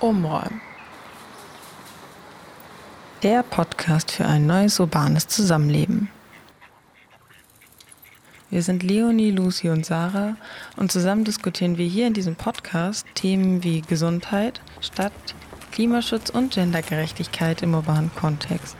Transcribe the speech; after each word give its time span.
Umräumen. 0.00 0.60
Der 3.22 3.42
Podcast 3.42 4.10
für 4.10 4.26
ein 4.26 4.46
neues 4.46 4.78
urbanes 4.78 5.26
Zusammenleben. 5.26 6.10
Wir 8.50 8.62
sind 8.62 8.82
Leonie, 8.82 9.30
Lucy 9.30 9.70
und 9.70 9.86
Sarah 9.86 10.36
und 10.76 10.92
zusammen 10.92 11.24
diskutieren 11.24 11.78
wir 11.78 11.86
hier 11.86 12.06
in 12.06 12.12
diesem 12.12 12.36
Podcast 12.36 13.06
Themen 13.14 13.64
wie 13.64 13.80
Gesundheit, 13.80 14.60
Stadt, 14.80 15.12
Klimaschutz 15.72 16.30
und 16.30 16.54
Gendergerechtigkeit 16.54 17.62
im 17.62 17.74
urbanen 17.74 18.14
Kontext. 18.14 18.76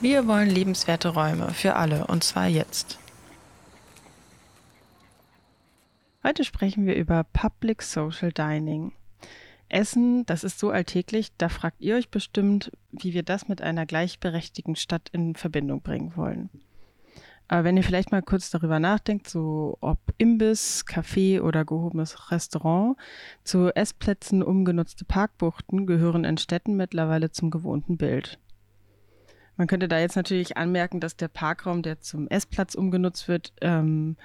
Wir 0.00 0.26
wollen 0.26 0.50
lebenswerte 0.50 1.08
Räume 1.08 1.50
für 1.54 1.76
alle 1.76 2.06
und 2.06 2.24
zwar 2.24 2.46
jetzt. 2.46 2.98
Heute 6.22 6.44
sprechen 6.44 6.86
wir 6.86 6.94
über 6.94 7.24
Public 7.32 7.82
Social 7.82 8.32
Dining. 8.32 8.92
Essen, 9.74 10.24
das 10.26 10.44
ist 10.44 10.58
so 10.58 10.70
alltäglich, 10.70 11.32
da 11.36 11.48
fragt 11.48 11.80
ihr 11.80 11.96
euch 11.96 12.08
bestimmt, 12.08 12.70
wie 12.92 13.12
wir 13.12 13.24
das 13.24 13.48
mit 13.48 13.60
einer 13.60 13.86
gleichberechtigten 13.86 14.76
Stadt 14.76 15.08
in 15.12 15.34
Verbindung 15.34 15.82
bringen 15.82 16.16
wollen. 16.16 16.48
Aber 17.48 17.64
wenn 17.64 17.76
ihr 17.76 17.82
vielleicht 17.82 18.10
mal 18.10 18.22
kurz 18.22 18.50
darüber 18.50 18.78
nachdenkt, 18.78 19.28
so 19.28 19.76
ob 19.80 19.98
Imbiss, 20.16 20.84
Café 20.86 21.42
oder 21.42 21.64
gehobenes 21.64 22.30
Restaurant, 22.30 22.96
zu 23.42 23.74
Essplätzen 23.74 24.42
umgenutzte 24.42 25.04
Parkbuchten 25.04 25.86
gehören 25.86 26.24
in 26.24 26.38
Städten 26.38 26.76
mittlerweile 26.76 27.32
zum 27.32 27.50
gewohnten 27.50 27.98
Bild. 27.98 28.38
Man 29.56 29.66
könnte 29.66 29.88
da 29.88 29.98
jetzt 29.98 30.16
natürlich 30.16 30.56
anmerken, 30.56 31.00
dass 31.00 31.16
der 31.16 31.28
Parkraum, 31.28 31.82
der 31.82 32.00
zum 32.00 32.28
Essplatz 32.28 32.74
umgenutzt 32.74 33.28
wird, 33.28 33.52
ähm, 33.60 34.16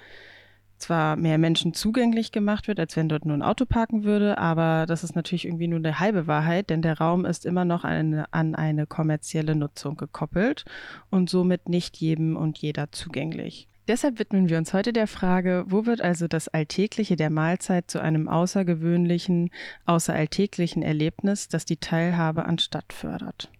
zwar 0.80 1.16
mehr 1.16 1.38
Menschen 1.38 1.74
zugänglich 1.74 2.32
gemacht 2.32 2.68
wird, 2.68 2.80
als 2.80 2.96
wenn 2.96 3.08
dort 3.08 3.24
nur 3.24 3.36
ein 3.36 3.42
Auto 3.42 3.66
parken 3.66 4.04
würde, 4.04 4.38
aber 4.38 4.86
das 4.86 5.04
ist 5.04 5.14
natürlich 5.14 5.44
irgendwie 5.44 5.68
nur 5.68 5.78
eine 5.78 6.00
halbe 6.00 6.26
Wahrheit, 6.26 6.70
denn 6.70 6.82
der 6.82 6.98
Raum 6.98 7.24
ist 7.24 7.46
immer 7.46 7.64
noch 7.64 7.84
eine, 7.84 8.32
an 8.32 8.54
eine 8.54 8.86
kommerzielle 8.86 9.54
Nutzung 9.54 9.96
gekoppelt 9.96 10.64
und 11.10 11.30
somit 11.30 11.68
nicht 11.68 11.98
jedem 11.98 12.36
und 12.36 12.58
jeder 12.58 12.90
zugänglich. 12.92 13.68
Deshalb 13.88 14.18
widmen 14.18 14.48
wir 14.48 14.58
uns 14.58 14.72
heute 14.72 14.92
der 14.92 15.06
Frage, 15.06 15.64
wo 15.66 15.84
wird 15.84 16.00
also 16.00 16.28
das 16.28 16.48
Alltägliche 16.48 17.16
der 17.16 17.30
Mahlzeit 17.30 17.90
zu 17.90 18.00
einem 18.00 18.28
außergewöhnlichen, 18.28 19.50
außeralltäglichen 19.84 20.82
Erlebnis, 20.82 21.48
das 21.48 21.64
die 21.64 21.78
Teilhabe 21.78 22.44
an 22.44 22.58
Stadt 22.58 22.92
fördert. 22.92 23.50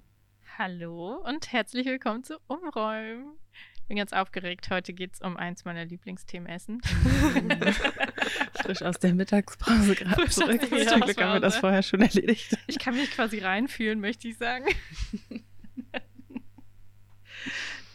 Hallo 0.56 1.16
und 1.26 1.52
herzlich 1.52 1.86
willkommen 1.86 2.22
zu 2.22 2.36
Umräumen 2.46 3.38
bin 3.90 3.96
ganz 3.96 4.12
aufgeregt. 4.12 4.70
Heute 4.70 4.92
geht 4.92 5.14
es 5.14 5.20
um 5.20 5.36
eins 5.36 5.64
meiner 5.64 5.84
Lieblingsthemen 5.84 6.48
Essen. 6.48 6.80
Frisch 8.62 8.82
aus 8.82 9.00
der 9.00 9.14
Mittagspause 9.14 9.96
gerade 9.96 10.28
zurück. 10.28 10.60
Zum 10.60 11.00
Glück 11.00 11.20
haben 11.20 11.32
wir 11.32 11.40
das 11.40 11.56
vorher 11.56 11.82
schon 11.82 12.00
erledigt. 12.00 12.56
Ich 12.68 12.78
kann 12.78 12.94
mich 12.94 13.10
quasi 13.10 13.40
reinfühlen, 13.40 13.98
möchte 13.98 14.28
ich 14.28 14.38
sagen. 14.38 14.64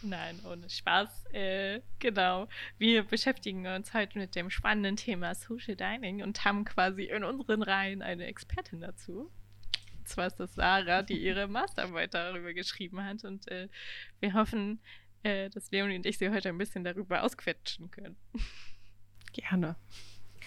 Nein, 0.01 0.37
ohne 0.43 0.69
Spaß. 0.69 1.27
Äh, 1.31 1.79
genau. 1.99 2.49
Wir 2.77 3.03
beschäftigen 3.03 3.65
uns 3.65 3.93
heute 3.93 4.19
mit 4.19 4.35
dem 4.35 4.49
spannenden 4.49 4.97
Thema 4.97 5.33
Social 5.33 5.77
Dining 5.77 6.23
und 6.23 6.43
haben 6.43 6.65
quasi 6.65 7.03
in 7.03 7.23
unseren 7.23 7.61
Reihen 7.61 8.01
eine 8.01 8.25
Expertin 8.25 8.81
dazu. 8.81 9.31
Und 9.97 10.09
zwar 10.09 10.27
ist 10.27 10.41
das 10.41 10.55
Sarah, 10.55 11.03
die 11.03 11.23
ihre 11.23 11.47
Masterarbeit 11.47 12.13
darüber 12.13 12.53
geschrieben 12.53 13.01
hat. 13.01 13.23
Und 13.23 13.49
äh, 13.49 13.69
wir 14.19 14.33
hoffen, 14.33 14.81
äh, 15.25 15.49
dass 15.49 15.71
Leonie 15.71 15.95
und 15.95 16.05
ich 16.05 16.19
sie 16.19 16.29
heute 16.29 16.49
ein 16.49 16.57
bisschen 16.57 16.83
darüber 16.83 17.23
ausquetschen 17.23 17.89
können. 17.89 18.15
Gerne. 19.33 19.75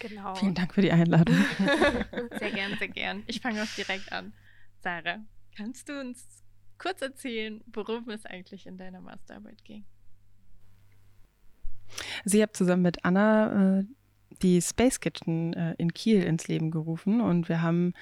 Genau. 0.01 0.37
Vielen 0.37 0.55
Dank 0.55 0.73
für 0.73 0.83
die 0.83 0.93
Einladung. 0.93 1.35
sehr 2.39 2.53
gern, 2.53 2.79
sehr 2.79 2.89
gern. 2.89 3.25
Ich 3.27 3.41
fange 3.41 3.63
auch 3.63 3.75
direkt 3.77 4.13
an. 4.13 4.33
Sarah, 4.81 5.19
kannst 5.57 5.89
du 5.89 5.99
uns 5.99 6.45
kurz 6.79 7.03
erzählen, 7.03 7.61
worum 7.73 8.09
es 8.11 8.25
eigentlich 8.25 8.67
in 8.67 8.79
deiner 8.79 9.01
Masterarbeit 9.01 9.65
ging? 9.65 9.85
Sie 12.25 12.41
hat 12.41 12.57
zusammen 12.57 12.83
mit 12.83 13.05
Anna 13.05 13.81
äh, 13.81 13.85
die 14.43 14.63
Space 14.63 15.01
Kitchen 15.01 15.55
äh, 15.55 15.75
in 15.79 15.93
Kiel 15.93 16.23
ins 16.23 16.47
Leben 16.47 16.71
gerufen 16.71 17.21
und 17.21 17.49
wir 17.49 17.63
haben 17.63 17.95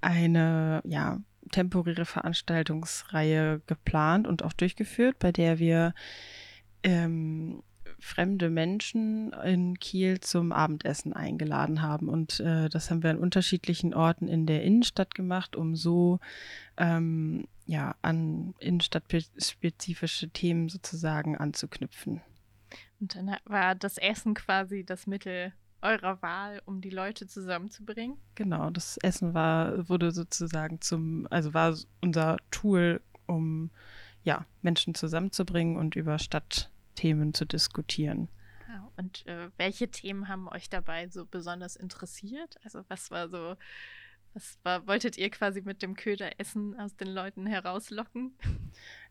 eine 0.00 0.82
ja, 0.84 1.20
temporäre 1.50 2.04
Veranstaltungsreihe 2.04 3.60
geplant 3.66 4.26
und 4.26 4.42
auch 4.42 4.52
durchgeführt, 4.52 5.18
bei 5.18 5.32
der 5.32 5.58
wir 5.58 5.94
ähm, 6.82 7.62
fremde 7.98 8.50
Menschen 8.50 9.32
in 9.32 9.78
Kiel 9.78 10.20
zum 10.20 10.52
Abendessen 10.52 11.12
eingeladen 11.12 11.82
haben. 11.82 12.08
Und 12.08 12.40
äh, 12.40 12.68
das 12.68 12.90
haben 12.90 13.02
wir 13.02 13.10
an 13.10 13.18
unterschiedlichen 13.18 13.94
Orten 13.94 14.28
in 14.28 14.46
der 14.46 14.62
Innenstadt 14.62 15.14
gemacht, 15.14 15.56
um 15.56 15.76
so 15.76 16.20
ähm, 16.76 17.48
ja, 17.66 17.96
an 18.02 18.54
innenstadtspezifische 18.58 20.28
Themen 20.30 20.68
sozusagen 20.68 21.36
anzuknüpfen. 21.36 22.20
Und 23.00 23.14
dann 23.14 23.36
war 23.44 23.74
das 23.74 23.98
Essen 23.98 24.34
quasi 24.34 24.84
das 24.84 25.06
Mittel 25.06 25.52
eurer 25.82 26.20
Wahl, 26.22 26.60
um 26.64 26.80
die 26.80 26.90
Leute 26.90 27.26
zusammenzubringen? 27.26 28.16
Genau, 28.34 28.70
das 28.70 28.96
Essen 28.98 29.34
war, 29.34 29.88
wurde 29.88 30.10
sozusagen 30.12 30.80
zum, 30.80 31.26
also 31.30 31.54
war 31.54 31.76
unser 32.00 32.38
Tool, 32.50 33.00
um 33.26 33.70
ja, 34.22 34.44
Menschen 34.62 34.94
zusammenzubringen 34.94 35.76
und 35.76 35.94
über 35.96 36.18
Stadtthemen 36.18 37.34
zu 37.34 37.44
diskutieren. 37.44 38.28
Und 38.96 39.26
äh, 39.26 39.50
welche 39.58 39.88
Themen 39.90 40.28
haben 40.28 40.48
euch 40.48 40.68
dabei 40.68 41.08
so 41.08 41.26
besonders 41.26 41.76
interessiert? 41.76 42.56
Also 42.64 42.82
was 42.88 43.10
war 43.10 43.28
so, 43.28 43.56
was 44.34 44.58
war, 44.62 44.86
wolltet 44.86 45.18
ihr 45.18 45.30
quasi 45.30 45.62
mit 45.62 45.82
dem 45.82 45.94
Köder 45.94 46.40
Essen 46.40 46.78
aus 46.78 46.96
den 46.96 47.08
Leuten 47.08 47.46
herauslocken? 47.46 48.34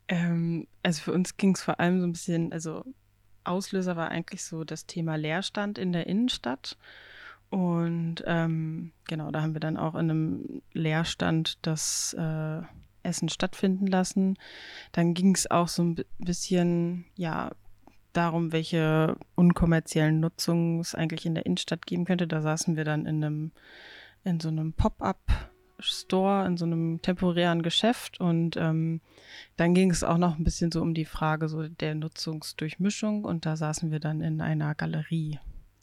Ähm, 0.07 0.67
also 0.83 1.01
für 1.01 1.13
uns 1.13 1.37
ging 1.37 1.55
es 1.55 1.63
vor 1.63 1.79
allem 1.79 1.99
so 1.99 2.07
ein 2.07 2.11
bisschen, 2.11 2.51
also 2.51 2.85
Auslöser 3.45 3.95
war 3.95 4.09
eigentlich 4.09 4.43
so 4.43 4.63
das 4.63 4.85
Thema 4.85 5.15
Leerstand 5.15 5.77
in 5.77 5.91
der 5.93 6.07
Innenstadt. 6.07 6.77
Und 7.49 8.23
ähm, 8.25 8.91
genau, 9.07 9.31
da 9.31 9.41
haben 9.41 9.53
wir 9.53 9.59
dann 9.59 9.77
auch 9.77 9.95
in 9.95 10.09
einem 10.09 10.61
Leerstand 10.73 11.59
das 11.61 12.15
äh, 12.17 12.61
Essen 13.03 13.29
stattfinden 13.29 13.87
lassen. 13.87 14.37
Dann 14.91 15.13
ging 15.13 15.35
es 15.35 15.49
auch 15.49 15.67
so 15.67 15.83
ein 15.83 16.03
bisschen, 16.17 17.05
ja, 17.15 17.51
darum, 18.13 18.51
welche 18.51 19.17
unkommerziellen 19.35 20.19
Nutzungen 20.19 20.79
es 20.79 20.95
eigentlich 20.95 21.25
in 21.25 21.35
der 21.35 21.45
Innenstadt 21.45 21.85
geben 21.85 22.05
könnte. 22.05 22.27
Da 22.27 22.41
saßen 22.41 22.75
wir 22.75 22.85
dann 22.85 23.05
in 23.05 23.23
einem, 23.23 23.51
in 24.23 24.39
so 24.39 24.47
einem 24.47 24.73
Pop-up 24.73 25.19
Store, 25.79 26.45
in 26.45 26.57
so 26.57 26.65
einem 26.65 27.01
temporären 27.01 27.61
Geschäft. 27.61 28.19
Und 28.19 28.57
ähm, 28.57 29.01
dann 29.57 29.73
ging 29.73 29.91
es 29.91 30.03
auch 30.03 30.17
noch 30.17 30.37
ein 30.37 30.43
bisschen 30.43 30.71
so 30.71 30.81
um 30.81 30.93
die 30.93 31.05
Frage 31.05 31.49
so 31.49 31.67
der 31.67 31.95
Nutzungsdurchmischung. 31.95 33.23
Und 33.23 33.45
da 33.45 33.55
saßen 33.55 33.91
wir 33.91 33.99
dann 33.99 34.21
in 34.21 34.41
einer 34.41 34.75
Galerie, 34.75 35.39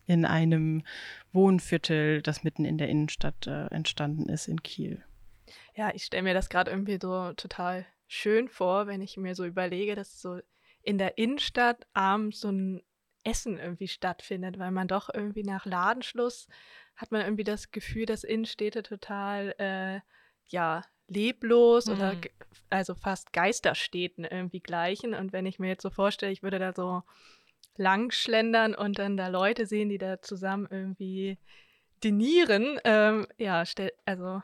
in 0.06 0.24
einem 0.24 0.82
Wohnviertel, 1.32 2.22
das 2.22 2.44
mitten 2.44 2.64
in 2.64 2.78
der 2.78 2.88
Innenstadt 2.88 3.46
äh, 3.46 3.66
entstanden 3.66 4.28
ist 4.28 4.48
in 4.48 4.62
Kiel. 4.62 5.02
Ja, 5.74 5.90
ich 5.94 6.04
stelle 6.04 6.22
mir 6.22 6.34
das 6.34 6.48
gerade 6.48 6.70
irgendwie 6.70 6.98
so 7.00 7.32
total 7.34 7.86
schön 8.06 8.48
vor, 8.48 8.86
wenn 8.86 9.00
ich 9.00 9.16
mir 9.16 9.34
so 9.34 9.44
überlege, 9.44 9.94
dass 9.94 10.20
so 10.20 10.40
in 10.82 10.98
der 10.98 11.18
Innenstadt 11.18 11.86
abends 11.94 12.40
so 12.40 12.48
ein 12.48 12.82
Essen 13.24 13.58
irgendwie 13.58 13.88
stattfindet, 13.88 14.58
weil 14.58 14.70
man 14.70 14.88
doch 14.88 15.08
irgendwie 15.12 15.44
nach 15.44 15.64
Ladenschluss 15.64 16.48
hat 16.96 17.12
man 17.12 17.22
irgendwie 17.22 17.44
das 17.44 17.70
Gefühl, 17.70 18.06
dass 18.06 18.24
Innenstädte 18.24 18.82
total, 18.82 19.54
äh, 19.58 20.00
ja, 20.48 20.82
leblos 21.08 21.86
mhm. 21.86 21.92
oder 21.94 22.16
also 22.70 22.94
fast 22.94 23.32
Geisterstädten 23.32 24.24
irgendwie 24.24 24.60
gleichen. 24.60 25.14
Und 25.14 25.32
wenn 25.32 25.46
ich 25.46 25.58
mir 25.58 25.68
jetzt 25.68 25.82
so 25.82 25.90
vorstelle, 25.90 26.32
ich 26.32 26.42
würde 26.42 26.58
da 26.58 26.72
so 26.72 27.02
langschlendern 27.76 28.74
und 28.74 28.98
dann 28.98 29.16
da 29.16 29.28
Leute 29.28 29.66
sehen, 29.66 29.88
die 29.88 29.98
da 29.98 30.20
zusammen 30.20 30.66
irgendwie 30.70 31.38
dinieren, 32.04 32.78
ähm, 32.84 33.26
ja, 33.38 33.64
stell, 33.64 33.92
also 34.04 34.42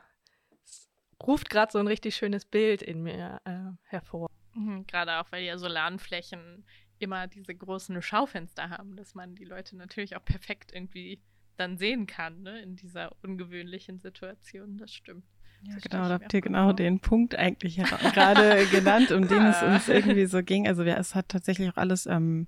ruft 1.23 1.51
gerade 1.51 1.73
so 1.73 1.79
ein 1.79 1.87
richtig 1.87 2.17
schönes 2.17 2.45
Bild 2.45 2.83
in 2.83 3.03
mir 3.03 3.41
äh, 3.45 3.73
hervor. 3.85 4.31
Mhm, 4.55 4.87
gerade 4.87 5.19
auch, 5.19 5.31
weil 5.31 5.43
ja 5.45 5.59
so 5.59 5.67
Ladenflächen 5.67 6.65
immer 6.99 7.27
diese 7.27 7.55
großen 7.55 8.01
Schaufenster 8.03 8.71
haben, 8.71 8.97
dass 8.97 9.15
man 9.15 9.35
die 9.35 9.45
Leute 9.45 9.77
natürlich 9.77 10.17
auch 10.17 10.25
perfekt 10.25 10.73
irgendwie 10.73 11.21
dann 11.59 11.79
sehen 11.79 12.07
kann, 12.07 12.43
ne, 12.43 12.61
in 12.61 12.77
dieser 12.77 13.11
ungewöhnlichen 13.23 13.99
Situation. 13.99 14.79
Das 14.79 14.93
stimmt. 14.93 15.25
Ja, 15.63 15.75
das 15.75 15.83
genau, 15.83 16.05
da 16.05 16.15
habt 16.15 16.33
ihr 16.33 16.41
genau 16.41 16.73
den 16.73 17.01
Punkt 17.01 17.35
eigentlich 17.35 17.77
gerade 17.77 18.65
genannt, 18.71 19.11
um 19.11 19.27
den 19.27 19.43
es 19.43 19.61
uns 19.63 19.89
irgendwie 19.89 20.27
so 20.27 20.43
ging. 20.43 20.69
Also 20.69 20.85
wir, 20.85 20.97
es 20.97 21.17
hat 21.17 21.29
tatsächlich 21.29 21.69
auch 21.71 21.77
alles, 21.77 22.07
ähm, 22.07 22.47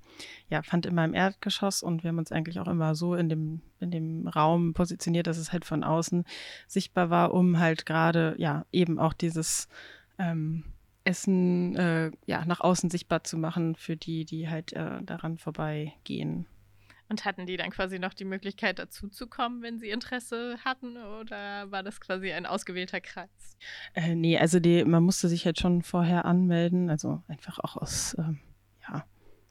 ja, 0.48 0.62
fand 0.62 0.86
immer 0.86 1.04
im 1.04 1.14
Erdgeschoss 1.14 1.82
und 1.82 2.04
wir 2.04 2.08
haben 2.08 2.18
uns 2.18 2.30
eigentlich 2.30 2.60
auch 2.60 2.68
immer 2.68 2.94
so 2.94 3.16
in 3.16 3.28
dem, 3.28 3.62
in 3.80 3.90
dem 3.90 4.28
Raum 4.28 4.74
positioniert, 4.74 5.26
dass 5.26 5.38
es 5.38 5.52
halt 5.52 5.64
von 5.64 5.82
außen 5.82 6.24
sichtbar 6.68 7.10
war, 7.10 7.34
um 7.34 7.58
halt 7.58 7.84
gerade, 7.84 8.36
ja, 8.38 8.64
eben 8.70 9.00
auch 9.00 9.12
dieses 9.12 9.68
ähm, 10.18 10.64
Essen, 11.02 11.74
äh, 11.76 12.12
ja, 12.26 12.44
nach 12.44 12.60
außen 12.60 12.90
sichtbar 12.90 13.24
zu 13.24 13.38
machen 13.38 13.74
für 13.74 13.96
die, 13.96 14.24
die 14.24 14.48
halt 14.48 14.72
äh, 14.72 15.02
daran 15.02 15.38
vorbeigehen. 15.38 16.46
Und 17.10 17.24
hatten 17.24 17.44
die 17.44 17.56
dann 17.56 17.70
quasi 17.70 17.98
noch 17.98 18.14
die 18.14 18.24
Möglichkeit 18.24 18.78
dazuzukommen, 18.78 19.62
wenn 19.62 19.80
sie 19.80 19.90
Interesse 19.90 20.58
hatten? 20.64 20.96
Oder 20.96 21.68
war 21.72 21.82
das 21.82 22.00
quasi 22.00 22.30
ein 22.30 22.46
ausgewählter 22.46 23.00
Kreis? 23.00 23.58
Äh, 23.94 24.14
nee, 24.14 24.38
also 24.38 24.60
die, 24.60 24.84
man 24.84 25.02
musste 25.02 25.28
sich 25.28 25.44
halt 25.44 25.58
schon 25.58 25.82
vorher 25.82 26.24
anmelden, 26.24 26.88
also 26.88 27.20
einfach 27.26 27.58
auch 27.58 27.76
aus, 27.76 28.14
ähm, 28.16 28.38
ja, 28.88 29.04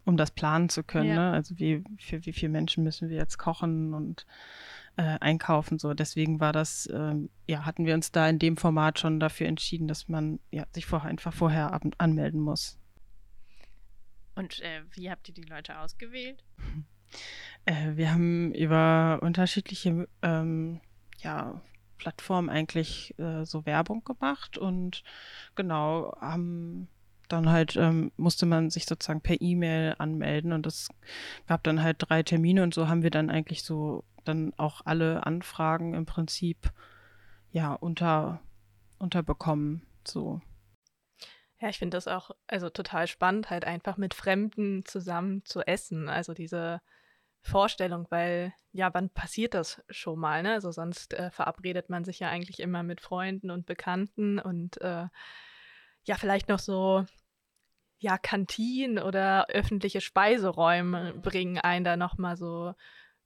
um 0.06 0.16
das 0.16 0.32
planen 0.32 0.70
zu 0.70 0.84
können. 0.84 1.10
Ja. 1.10 1.16
Ne? 1.16 1.32
Also 1.32 1.60
wie, 1.60 1.84
für 2.00 2.26
wie 2.26 2.32
viele 2.32 2.54
Menschen 2.54 2.86
müssen 2.86 3.10
wir 3.10 3.18
jetzt 3.18 3.38
kochen 3.38 3.94
und 3.94 4.26
äh, 4.96 5.18
einkaufen. 5.20 5.80
So, 5.80 5.94
deswegen 5.94 6.40
war 6.40 6.54
das, 6.54 6.86
äh, 6.86 7.16
ja, 7.46 7.66
hatten 7.66 7.86
wir 7.86 7.94
uns 7.94 8.14
da 8.14 8.30
in 8.30 8.40
dem 8.40 8.56
Format 8.56 9.00
schon 9.00 9.20
dafür 9.20 9.48
entschieden, 9.48 9.90
dass 9.90 10.08
man 10.08 10.40
ja, 10.50 10.66
sich 10.74 10.86
vorher 10.86 11.10
einfach 11.10 11.34
vorher 11.34 11.78
anmelden 11.98 12.40
muss. 12.40 12.80
Und 14.36 14.62
äh, 14.62 14.84
wie 14.92 15.12
habt 15.12 15.28
ihr 15.28 15.34
die 15.34 15.42
Leute 15.44 15.78
ausgewählt? 15.78 16.46
Äh, 17.66 17.96
wir 17.96 18.12
haben 18.12 18.54
über 18.54 19.20
unterschiedliche 19.22 20.08
ähm, 20.22 20.82
ja, 21.20 21.62
Plattformen 21.98 22.50
eigentlich 22.50 23.18
äh, 23.20 23.46
so 23.46 23.66
Werbung 23.66 24.04
gemacht 24.04 24.58
und 24.58 25.04
genau 25.56 26.16
haben 26.20 26.88
dann 27.28 27.50
halt 27.50 27.76
ähm, 27.76 28.12
musste 28.18 28.46
man 28.46 28.72
sich 28.72 28.86
sozusagen 28.86 29.22
per 29.22 29.40
E-Mail 29.40 29.96
anmelden 30.00 30.52
und 30.52 30.66
es 30.66 30.90
gab 31.48 31.64
dann 31.64 31.84
halt 31.84 31.98
drei 32.00 32.24
Termine 32.24 32.64
und 32.64 32.74
so 32.74 32.88
haben 32.88 33.04
wir 33.04 33.12
dann 33.12 33.30
eigentlich 33.30 33.64
so 33.64 34.04
dann 34.26 34.54
auch 34.58 34.82
alle 34.86 35.26
Anfragen 35.26 35.94
im 35.94 36.06
Prinzip 36.06 36.72
ja 37.52 37.74
unter 37.74 38.42
unterbekommen 38.98 39.86
so. 40.06 40.42
Ja, 41.62 41.70
ich 41.70 41.78
finde 41.78 41.98
das 41.98 42.08
auch 42.08 42.32
also 42.48 42.70
total 42.70 43.08
spannend, 43.08 43.50
halt 43.50 43.66
einfach 43.66 43.98
mit 43.98 44.14
Fremden 44.14 44.86
zusammen 44.86 45.44
zu 45.46 45.62
essen. 45.62 46.08
Also 46.08 46.34
diese 46.34 46.82
Vorstellung, 47.42 48.06
weil 48.10 48.54
ja, 48.72 48.94
wann 48.94 49.10
passiert 49.10 49.54
das 49.54 49.82
schon 49.90 50.20
mal? 50.20 50.44
Ne? 50.44 50.54
Also 50.54 50.72
sonst 50.72 51.14
äh, 51.14 51.32
verabredet 51.32 51.90
man 51.90 52.04
sich 52.04 52.20
ja 52.20 52.30
eigentlich 52.30 52.60
immer 52.60 52.84
mit 52.84 53.02
Freunden 53.02 53.50
und 53.50 53.66
Bekannten 53.66 54.40
und 54.40 54.80
äh, 54.82 55.08
ja, 56.04 56.16
vielleicht 56.16 56.50
noch 56.50 56.60
so 56.60 57.06
ja, 58.00 58.18
Kantinen 58.18 59.00
oder 59.00 59.48
öffentliche 59.50 60.02
Speiseräume 60.02 61.14
bringen 61.16 61.60
einen 61.60 61.84
da 61.84 61.98
nochmal 61.98 62.38
so, 62.38 62.74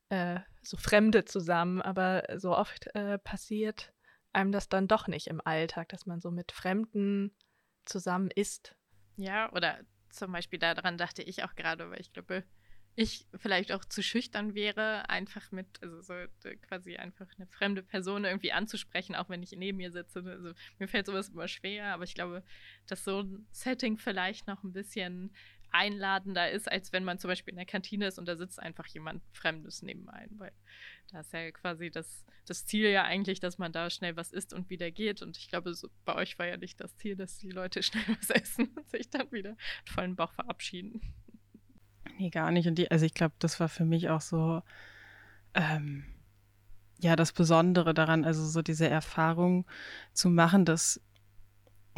äh, 0.09 0.39
so 0.61 0.77
Fremde 0.77 1.25
zusammen. 1.25 1.81
Aber 1.81 2.23
so 2.37 2.57
oft 2.57 2.87
äh, 2.95 3.19
passiert 3.19 3.93
einem 4.33 4.51
das 4.51 4.67
dann 4.67 4.87
doch 4.87 5.07
nicht 5.07 5.27
im 5.27 5.41
Alltag, 5.45 5.89
dass 5.89 6.05
man 6.05 6.19
so 6.19 6.31
mit 6.31 6.51
Fremden 6.51 7.35
zusammen 7.85 8.31
isst. 8.31 8.75
Ja, 9.15 9.51
oder 9.53 9.79
zum 10.09 10.31
Beispiel 10.31 10.57
daran 10.59 10.97
dachte 10.97 11.21
ich 11.21 11.43
auch 11.43 11.53
gerade, 11.55 11.89
weil 11.91 12.01
ich 12.01 12.11
glaube, 12.11 12.43
ich 12.95 13.25
vielleicht 13.35 13.71
auch 13.71 13.85
zu 13.85 14.03
schüchtern 14.03 14.53
wäre, 14.53 15.09
einfach 15.09 15.51
mit, 15.51 15.67
also 15.81 16.01
so 16.01 16.13
quasi 16.67 16.95
einfach 16.97 17.27
eine 17.37 17.47
fremde 17.47 17.81
Person 17.81 18.23
irgendwie 18.23 18.51
anzusprechen, 18.51 19.15
auch 19.15 19.29
wenn 19.29 19.41
ich 19.41 19.51
neben 19.51 19.77
mir 19.77 19.91
sitze. 19.91 20.23
Also 20.23 20.53
mir 20.77 20.87
fällt 20.87 21.07
sowas 21.07 21.29
immer 21.29 21.47
schwer, 21.47 21.93
aber 21.93 22.03
ich 22.03 22.13
glaube, 22.13 22.43
dass 22.87 23.03
so 23.03 23.21
ein 23.21 23.47
Setting 23.51 23.97
vielleicht 23.97 24.47
noch 24.47 24.63
ein 24.63 24.73
bisschen 24.73 25.31
einladender 25.71 26.51
ist, 26.51 26.71
als 26.71 26.93
wenn 26.93 27.03
man 27.03 27.17
zum 27.17 27.29
Beispiel 27.29 27.51
in 27.51 27.57
der 27.57 27.65
Kantine 27.65 28.05
ist 28.05 28.19
und 28.19 28.27
da 28.27 28.35
sitzt 28.35 28.59
einfach 28.59 28.85
jemand 28.87 29.23
Fremdes 29.31 29.81
nebenein, 29.81 30.29
weil 30.37 30.51
da 31.11 31.21
ist 31.21 31.33
ja 31.33 31.49
quasi 31.51 31.89
das, 31.89 32.25
das 32.45 32.65
Ziel 32.65 32.89
ja 32.89 33.03
eigentlich, 33.03 33.39
dass 33.39 33.57
man 33.57 33.71
da 33.71 33.89
schnell 33.89 34.15
was 34.15 34.31
isst 34.31 34.53
und 34.53 34.69
wieder 34.69 34.91
geht. 34.91 35.23
Und 35.23 35.37
ich 35.37 35.49
glaube, 35.49 35.73
so, 35.73 35.89
bei 36.05 36.15
euch 36.15 36.37
war 36.37 36.45
ja 36.45 36.57
nicht 36.57 36.79
das 36.79 36.95
Ziel, 36.97 37.15
dass 37.15 37.39
die 37.39 37.49
Leute 37.49 37.81
schnell 37.83 38.03
was 38.19 38.29
essen 38.29 38.67
und 38.75 38.87
sich 38.89 39.09
dann 39.09 39.31
wieder 39.31 39.57
vollen 39.85 40.15
Bauch 40.15 40.31
verabschieden. 40.33 41.01
Nee, 42.23 42.29
gar 42.29 42.51
nicht. 42.51 42.69
Und 42.69 42.75
die, 42.75 42.89
also 42.89 43.05
ich 43.05 43.13
glaube, 43.13 43.35
das 43.39 43.59
war 43.59 43.67
für 43.67 43.83
mich 43.83 44.07
auch 44.09 44.21
so, 44.21 44.61
ähm, 45.55 46.05
ja, 46.99 47.17
das 47.17 47.33
Besondere 47.33 47.93
daran, 47.93 48.23
also 48.23 48.45
so 48.45 48.61
diese 48.61 48.87
Erfahrung 48.87 49.65
zu 50.13 50.29
machen, 50.29 50.63
dass, 50.63 51.01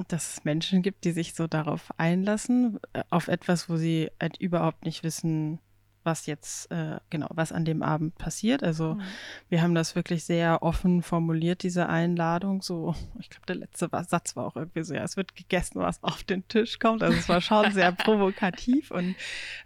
dass 0.07 0.33
es 0.33 0.43
Menschen 0.43 0.81
gibt, 0.81 1.03
die 1.05 1.11
sich 1.11 1.35
so 1.35 1.45
darauf 1.45 1.91
einlassen, 1.99 2.79
äh, 2.93 3.03
auf 3.11 3.27
etwas, 3.27 3.69
wo 3.69 3.77
sie 3.77 4.09
halt 4.19 4.37
überhaupt 4.37 4.83
nicht 4.85 5.03
wissen, 5.03 5.59
was 6.05 6.25
jetzt 6.25 6.71
äh, 6.71 6.97
genau, 7.09 7.27
was 7.31 7.51
an 7.51 7.65
dem 7.65 7.81
Abend 7.81 8.17
passiert. 8.17 8.63
Also 8.63 8.95
mhm. 8.95 9.01
wir 9.49 9.61
haben 9.61 9.75
das 9.75 9.95
wirklich 9.95 10.23
sehr 10.23 10.63
offen 10.63 11.01
formuliert, 11.01 11.63
diese 11.63 11.89
Einladung. 11.89 12.61
So, 12.61 12.95
ich 13.19 13.29
glaube, 13.29 13.45
der 13.47 13.55
letzte 13.55 13.89
Satz 14.07 14.35
war 14.35 14.45
auch 14.45 14.55
irgendwie 14.55 14.83
so, 14.83 14.93
ja, 14.93 15.03
es 15.03 15.17
wird 15.17 15.35
gegessen, 15.35 15.81
was 15.81 16.03
auf 16.03 16.23
den 16.23 16.47
Tisch 16.47 16.79
kommt. 16.79 17.03
Also 17.03 17.17
es 17.17 17.27
war 17.27 17.41
schon 17.41 17.71
sehr 17.71 17.91
provokativ 17.93 18.91
und 18.91 19.15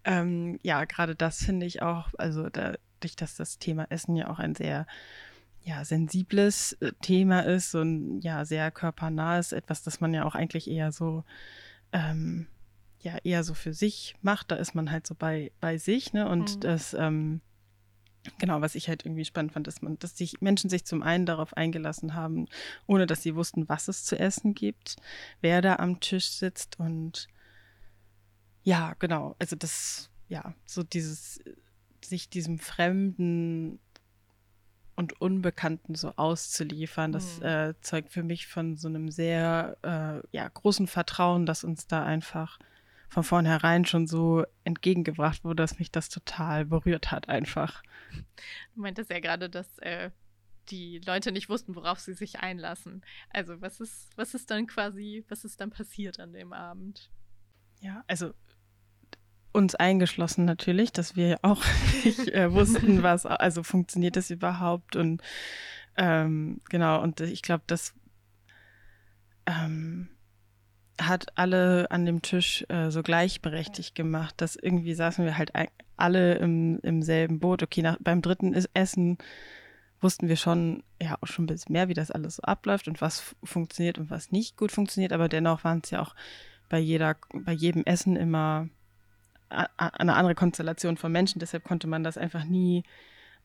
ähm, 0.06 0.60
ja, 0.64 0.86
gerade 0.86 1.16
das 1.16 1.44
finde 1.44 1.66
ich 1.66 1.82
auch, 1.82 2.10
also 2.18 2.50
dadurch, 2.50 3.16
dass 3.18 3.36
das 3.36 3.60
Thema 3.60 3.86
Essen 3.90 4.16
ja 4.16 4.30
auch 4.30 4.40
ein 4.40 4.56
sehr 4.56 4.88
ja, 5.64 5.84
sensibles 5.84 6.74
äh, 6.74 6.94
Thema 7.02 7.42
ist 7.42 7.76
und 7.76 8.22
ja, 8.22 8.46
sehr 8.46 8.72
körpernahes, 8.72 9.52
etwas, 9.52 9.84
das 9.84 10.02
man 10.02 10.14
ja 10.14 10.26
auch 10.26 10.36
eigentlich 10.36 10.70
eher 10.70 10.92
so 10.92 11.24
ähm, 11.92 12.48
ja 13.02 13.18
eher 13.24 13.44
so 13.44 13.54
für 13.54 13.74
sich 13.74 14.16
macht, 14.22 14.52
da 14.52 14.56
ist 14.56 14.76
man 14.76 14.92
halt 14.92 15.08
so 15.08 15.16
bei, 15.16 15.52
bei 15.60 15.78
sich, 15.78 16.14
ne? 16.14 16.28
Und 16.28 16.58
mhm. 16.58 16.60
das, 16.62 16.94
ähm, 16.94 17.42
genau, 18.38 18.62
was 18.62 18.76
ich 18.76 18.90
halt 18.90 19.06
irgendwie 19.06 19.26
spannend 19.26 19.54
fand, 19.54 19.68
dass 19.68 19.82
man, 19.82 19.98
dass 20.00 20.18
sich 20.18 20.42
Menschen 20.42 20.70
sich 20.70 20.86
zum 20.86 21.02
einen 21.02 21.26
darauf 21.26 21.56
eingelassen 21.56 22.14
haben, 22.14 22.48
ohne 22.88 23.06
dass 23.06 23.24
sie 23.24 23.36
wussten, 23.36 23.70
was 23.70 23.88
es 23.88 24.04
zu 24.04 24.20
essen 24.20 24.54
gibt, 24.54 24.98
wer 25.42 25.62
da 25.62 25.78
am 25.78 26.00
Tisch 26.00 26.30
sitzt 26.30 26.80
und 26.80 27.28
ja, 28.64 28.94
genau, 29.00 29.36
also 29.40 29.56
das, 29.56 30.10
ja, 30.28 30.54
so 30.66 30.84
dieses, 30.84 31.40
sich 32.04 32.30
diesem 32.30 32.60
Fremden 32.60 33.80
und 34.96 35.22
Unbekannten 35.22 35.96
so 35.96 36.14
auszuliefern, 36.18 37.14
das 37.14 37.40
mhm. 37.40 37.46
äh, 37.46 37.74
zeugt 37.80 38.12
für 38.12 38.22
mich 38.22 38.48
von 38.48 38.76
so 38.76 38.90
einem 38.90 39.10
sehr 39.10 39.78
äh, 39.82 40.28
ja, 40.36 40.48
großen 40.50 40.88
Vertrauen, 40.88 41.46
dass 41.46 41.64
uns 41.64 41.88
da 41.88 42.04
einfach 42.04 42.60
von 43.10 43.24
vornherein 43.24 43.86
schon 43.86 44.08
so 44.08 44.46
entgegengebracht 44.64 45.44
wurde, 45.44 45.64
dass 45.64 45.80
mich 45.80 45.92
das 45.92 46.10
total 46.10 46.66
berührt 46.66 47.12
hat 47.12 47.28
einfach. 47.28 47.84
Du 48.76 48.82
meintest 48.82 49.10
ja 49.10 49.20
gerade, 49.20 49.50
dass 49.50 49.80
äh, 49.80 50.12
die 50.70 51.00
Leute 51.00 51.32
nicht 51.32 51.50
wussten, 51.50 51.76
worauf 51.76 52.00
sie 52.00 52.14
sich 52.14 52.40
einlassen. 52.40 53.04
Also 53.32 53.62
was 53.62 53.80
ist, 53.80 54.10
was 54.16 54.34
ist 54.34 54.52
dann 54.52 54.68
quasi, 54.68 55.26
was 55.28 55.44
ist 55.44 55.60
dann 55.60 55.72
passiert 55.72 56.20
an 56.20 56.34
dem 56.34 56.54
Abend? 56.54 57.10
Ja, 57.82 58.04
also 58.08 58.34
uns 59.52 59.74
eingeschlossen 59.74 60.46
natürlich, 60.46 60.92
dass 60.92 61.16
wir 61.16 61.40
auch 61.42 61.64
nicht 62.04 62.30
äh, 62.30 62.52
wussten, 62.54 63.04
was, 63.04 63.26
also 63.26 63.64
funktioniert 63.64 64.16
das 64.16 64.30
überhaupt 64.30 64.96
und 64.96 65.22
ähm, 65.98 66.62
genau, 66.70 67.02
und 67.02 67.20
ich 67.20 67.42
glaube, 67.42 67.64
das 67.68 67.94
ähm, 69.46 70.10
hat 71.00 71.28
alle 71.36 71.90
an 71.92 72.06
dem 72.06 72.22
Tisch 72.22 72.66
äh, 72.70 72.92
so 72.92 73.04
gleichberechtigt 73.04 73.96
gemacht, 73.96 74.36
dass 74.38 74.56
irgendwie 74.56 74.94
saßen 74.94 75.26
wir 75.26 75.38
halt 75.38 75.52
alle 75.98 76.36
im, 76.36 76.80
im 76.82 77.02
selben 77.02 77.40
Boot. 77.40 77.64
Okay, 77.64 77.82
nach, 77.82 77.98
beim 78.00 78.22
dritten 78.22 78.54
Essen 78.74 79.18
wussten 80.02 80.28
wir 80.28 80.38
schon, 80.38 80.84
ja, 81.02 81.18
auch 81.22 81.28
schon 81.28 81.46
ein 81.46 81.48
bisschen 81.48 81.74
mehr, 81.74 81.90
wie 81.90 81.94
das 81.94 82.12
alles 82.12 82.38
so 82.38 82.44
abläuft 82.44 82.88
und 82.88 83.02
was 83.02 83.36
funktioniert 83.44 83.98
und 83.98 84.10
was 84.10 84.32
nicht 84.32 84.58
gut 84.58 84.72
funktioniert, 84.72 85.14
aber 85.14 85.28
dennoch 85.28 85.64
waren 85.64 85.82
es 85.84 85.90
ja 85.90 86.02
auch 86.02 86.16
bei 86.70 86.80
jeder, 86.80 87.18
bei 87.34 87.52
jedem 87.52 87.84
Essen 87.84 88.16
immer 88.16 88.70
eine 89.50 90.14
andere 90.14 90.36
Konstellation 90.36 90.96
von 90.98 91.12
Menschen, 91.12 91.40
deshalb 91.40 91.64
konnte 91.64 91.88
man 91.88 92.04
das 92.04 92.18
einfach 92.18 92.44
nie 92.44 92.84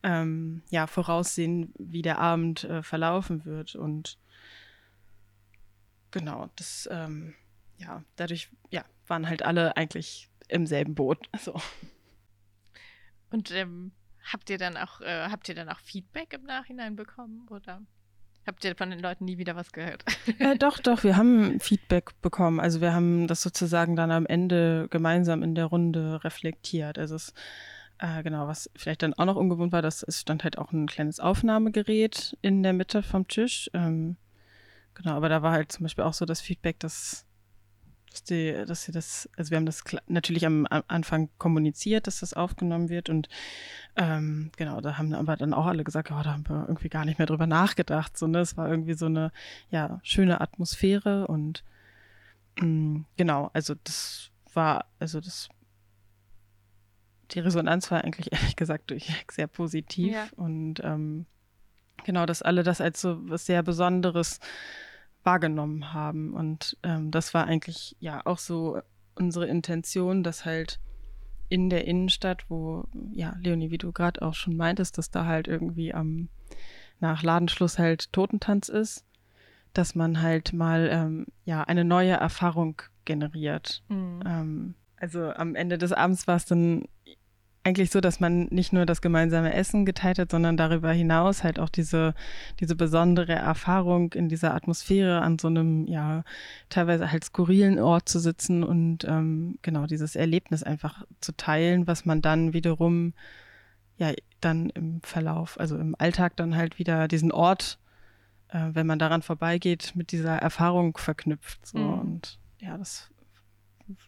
ähm, 0.03 0.61
ja, 0.69 0.85
voraussehen, 0.85 1.73
wie 1.79 2.03
der 2.03 2.19
Abend 2.19 2.63
äh, 2.63 2.83
verlaufen 2.83 3.43
wird. 3.43 3.75
Und 3.75 4.19
genau, 6.11 6.49
das 6.55 6.87
ähm, 6.91 7.33
ja, 7.77 8.03
dadurch 8.15 8.49
ja, 8.69 8.83
waren 9.07 9.27
halt 9.27 9.43
alle 9.43 9.77
eigentlich 9.77 10.29
im 10.47 10.67
selben 10.67 10.95
Boot. 10.95 11.29
So. 11.39 11.59
Und 13.31 13.51
ähm, 13.51 13.91
habt 14.31 14.49
ihr 14.49 14.57
dann 14.57 14.77
auch, 14.77 15.01
äh, 15.01 15.27
habt 15.29 15.49
ihr 15.49 15.55
dann 15.55 15.69
auch 15.69 15.79
Feedback 15.79 16.33
im 16.33 16.43
Nachhinein 16.43 16.95
bekommen 16.95 17.47
oder 17.49 17.81
habt 18.45 18.63
ihr 18.63 18.75
von 18.75 18.91
den 18.91 18.99
Leuten 18.99 19.25
nie 19.25 19.37
wieder 19.37 19.55
was 19.55 19.71
gehört? 19.71 20.05
Äh, 20.39 20.57
doch, 20.57 20.79
doch, 20.79 21.03
wir 21.03 21.17
haben 21.17 21.59
Feedback 21.59 22.19
bekommen. 22.21 22.59
Also 22.59 22.81
wir 22.81 22.93
haben 22.93 23.27
das 23.27 23.41
sozusagen 23.41 23.95
dann 23.95 24.11
am 24.11 24.25
Ende 24.25 24.87
gemeinsam 24.89 25.43
in 25.43 25.55
der 25.55 25.65
Runde 25.65 26.23
reflektiert. 26.23 26.97
Also 26.97 27.15
es 27.15 27.33
äh, 27.97 28.23
genau, 28.23 28.47
was 28.47 28.69
vielleicht 28.75 29.03
dann 29.03 29.13
auch 29.13 29.25
noch 29.25 29.37
ungewohnt 29.37 29.71
war, 29.71 29.81
dass 29.81 30.03
es 30.03 30.21
stand 30.21 30.43
halt 30.43 30.57
auch 30.57 30.71
ein 30.71 30.87
kleines 30.87 31.19
Aufnahmegerät 31.19 32.37
in 32.41 32.61
der 32.61 32.73
Mitte 32.73 33.03
vom 33.03 33.27
Tisch. 33.27 33.69
Ähm, 33.73 34.17
genau, 34.95 35.11
aber 35.11 35.29
da 35.29 35.41
war 35.41 35.53
halt 35.53 35.71
zum 35.71 35.83
Beispiel 35.83 36.03
auch 36.03 36.13
so 36.13 36.25
das 36.25 36.41
Feedback, 36.41 36.79
dass 36.79 37.24
dass, 38.15 38.23
die, 38.23 38.63
dass 38.65 38.83
sie 38.83 38.91
das, 38.91 39.29
also 39.35 39.51
wir 39.51 39.57
haben 39.57 39.65
das 39.65 39.83
natürlich 40.07 40.45
am, 40.45 40.65
Anfang 40.69 41.29
kommuniziert, 41.37 42.07
dass 42.07 42.21
das 42.21 42.33
aufgenommen 42.33 42.89
wird 42.89 43.09
und 43.09 43.27
ähm, 43.97 44.51
genau, 44.57 44.81
da 44.81 44.97
haben 44.97 45.13
aber 45.13 45.35
dann 45.35 45.53
auch 45.53 45.65
alle 45.65 45.83
gesagt, 45.83 46.11
oh, 46.11 46.21
da 46.23 46.33
haben 46.33 46.47
wir 46.47 46.65
irgendwie 46.67 46.89
gar 46.89 47.05
nicht 47.05 47.17
mehr 47.17 47.27
drüber 47.27 47.47
nachgedacht. 47.47 48.17
So, 48.17 48.27
ne? 48.27 48.39
Es 48.39 48.57
war 48.57 48.69
irgendwie 48.69 48.93
so 48.93 49.05
eine 49.05 49.31
ja, 49.69 49.99
schöne 50.03 50.41
Atmosphäre 50.41 51.27
und 51.27 51.63
mh, 52.59 52.65
mm, 52.65 53.05
genau, 53.17 53.49
also 53.53 53.75
das 53.83 54.31
war, 54.53 54.85
also 54.99 55.19
das 55.19 55.49
die 57.31 57.39
Resonanz 57.39 57.91
war 57.91 58.03
eigentlich 58.03 58.31
ehrlich 58.31 58.55
gesagt 58.55 58.91
durchweg 58.91 59.31
sehr 59.31 59.47
positiv 59.47 60.13
Ja. 60.13 60.27
und 60.35 60.79
ähm, 60.83 61.25
genau, 62.05 62.25
dass 62.25 62.41
alle 62.41 62.63
das 62.63 62.81
als 62.81 63.01
so 63.01 63.17
was 63.29 63.45
sehr 63.45 63.63
Besonderes 63.63 64.39
wahrgenommen 65.25 65.93
haben 65.93 66.33
und 66.33 66.77
ähm, 66.83 67.11
das 67.11 67.33
war 67.33 67.45
eigentlich 67.45 67.95
ja 67.99 68.21
auch 68.25 68.37
so 68.37 68.79
unsere 69.15 69.47
Intention, 69.47 70.23
dass 70.23 70.45
halt 70.45 70.79
in 71.49 71.69
der 71.69 71.85
Innenstadt, 71.85 72.49
wo 72.49 72.85
ja 73.11 73.35
Leonie, 73.39 73.71
wie 73.71 73.77
du 73.77 73.91
gerade 73.91 74.21
auch 74.21 74.33
schon 74.33 74.55
meintest, 74.55 74.97
dass 74.97 75.11
da 75.11 75.25
halt 75.25 75.47
irgendwie 75.47 75.93
am 75.93 76.29
nach 76.99 77.23
Ladenschluss 77.23 77.77
halt 77.77 78.11
Totentanz 78.13 78.69
ist, 78.69 79.05
dass 79.73 79.95
man 79.95 80.21
halt 80.21 80.53
mal 80.53 80.89
ähm, 80.91 81.25
ja 81.43 81.63
eine 81.63 81.83
neue 81.83 82.13
Erfahrung 82.13 82.81
generiert. 83.03 83.83
Mhm. 83.89 84.23
Ähm, 84.25 84.75
also 84.97 85.31
am 85.31 85.55
Ende 85.55 85.77
des 85.77 85.91
Abends 85.91 86.27
war 86.27 86.37
es 86.37 86.45
dann 86.45 86.85
eigentlich 87.65 87.89
so, 87.89 87.99
dass 87.99 88.19
man 88.19 88.45
nicht 88.51 88.73
nur 88.73 88.85
das 88.85 89.01
gemeinsame 89.01 89.51
Essen 89.51 89.85
geteilt 89.85 90.19
hat, 90.19 90.29
sondern 90.29 90.55
darüber 90.55 90.91
hinaus 90.91 91.43
halt 91.43 91.59
auch 91.59 91.69
diese, 91.69 92.13
diese 92.59 92.75
besondere 92.75 93.33
Erfahrung 93.33 94.13
in 94.13 94.29
dieser 94.29 94.53
Atmosphäre 94.53 95.21
an 95.23 95.39
so 95.39 95.47
einem, 95.47 95.87
ja, 95.87 96.23
teilweise 96.69 97.11
halt 97.11 97.23
skurrilen 97.23 97.79
Ort 97.79 98.07
zu 98.07 98.19
sitzen 98.19 98.63
und 98.63 99.03
ähm, 99.05 99.57
genau 99.63 99.87
dieses 99.87 100.15
Erlebnis 100.15 100.61
einfach 100.61 101.05
zu 101.21 101.35
teilen, 101.35 101.87
was 101.87 102.05
man 102.05 102.21
dann 102.21 102.53
wiederum 102.53 103.13
ja 103.97 104.13
dann 104.41 104.69
im 104.69 105.01
Verlauf, 105.01 105.59
also 105.59 105.75
im 105.75 105.95
Alltag 105.97 106.35
dann 106.35 106.55
halt 106.55 106.77
wieder 106.77 107.07
diesen 107.07 107.31
Ort, 107.31 107.79
äh, 108.49 108.69
wenn 108.73 108.85
man 108.85 108.99
daran 108.99 109.23
vorbeigeht, 109.23 109.93
mit 109.95 110.11
dieser 110.11 110.37
Erfahrung 110.37 110.97
verknüpft. 110.97 111.65
So. 111.65 111.79
Mhm. 111.79 111.99
Und 111.99 112.39
ja, 112.59 112.77
das 112.77 113.09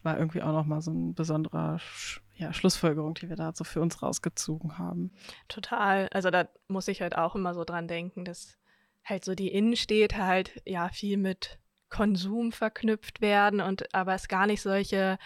war 0.04 0.16
irgendwie 0.16 0.42
auch 0.42 0.52
nochmal 0.52 0.80
so 0.80 0.92
ein 0.92 1.14
besonderer 1.14 1.80
Sch 1.80 2.20
ja, 2.38 2.52
Schlussfolgerung, 2.52 3.14
die 3.14 3.28
wir 3.28 3.36
da 3.36 3.52
so 3.52 3.64
für 3.64 3.80
uns 3.80 4.00
rausgezogen 4.00 4.78
haben. 4.78 5.12
Total. 5.48 6.08
Also 6.12 6.30
da 6.30 6.48
muss 6.68 6.86
ich 6.88 7.02
halt 7.02 7.16
auch 7.16 7.34
immer 7.34 7.52
so 7.52 7.64
dran 7.64 7.88
denken, 7.88 8.24
dass 8.24 8.56
halt 9.04 9.24
so 9.24 9.34
die 9.34 9.48
Innenstädte 9.48 10.24
halt 10.24 10.62
ja 10.64 10.88
viel 10.88 11.16
mit 11.16 11.58
Konsum 11.90 12.52
verknüpft 12.52 13.20
werden 13.20 13.60
und 13.60 13.92
aber 13.94 14.14
es 14.14 14.28
gar 14.28 14.46
nicht 14.46 14.62
solche, 14.62 15.18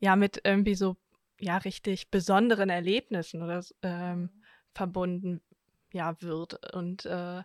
ja, 0.00 0.16
mit 0.16 0.42
irgendwie 0.44 0.74
so, 0.74 0.96
ja, 1.38 1.56
richtig 1.56 2.10
besonderen 2.10 2.68
Erlebnissen 2.68 3.42
oder 3.42 3.64
ähm, 3.82 4.28
verbunden 4.74 5.40
ja, 5.92 6.20
wird. 6.20 6.74
Und 6.74 7.06
äh, 7.06 7.42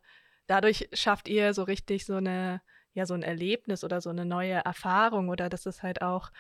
dadurch 0.48 0.90
schafft 0.92 1.30
ihr 1.30 1.54
so 1.54 1.64
richtig 1.64 2.06
so 2.06 2.16
eine, 2.16 2.62
ja, 2.94 3.06
so 3.06 3.14
ein 3.14 3.24
Erlebnis 3.24 3.84
oder 3.86 4.02
so 4.02 4.10
eine 4.10 4.26
neue 4.26 4.56
Erfahrung 4.66 5.30
oder 5.30 5.48
dass 5.48 5.66
es 5.66 5.84
halt 5.84 6.02
auch 6.02 6.32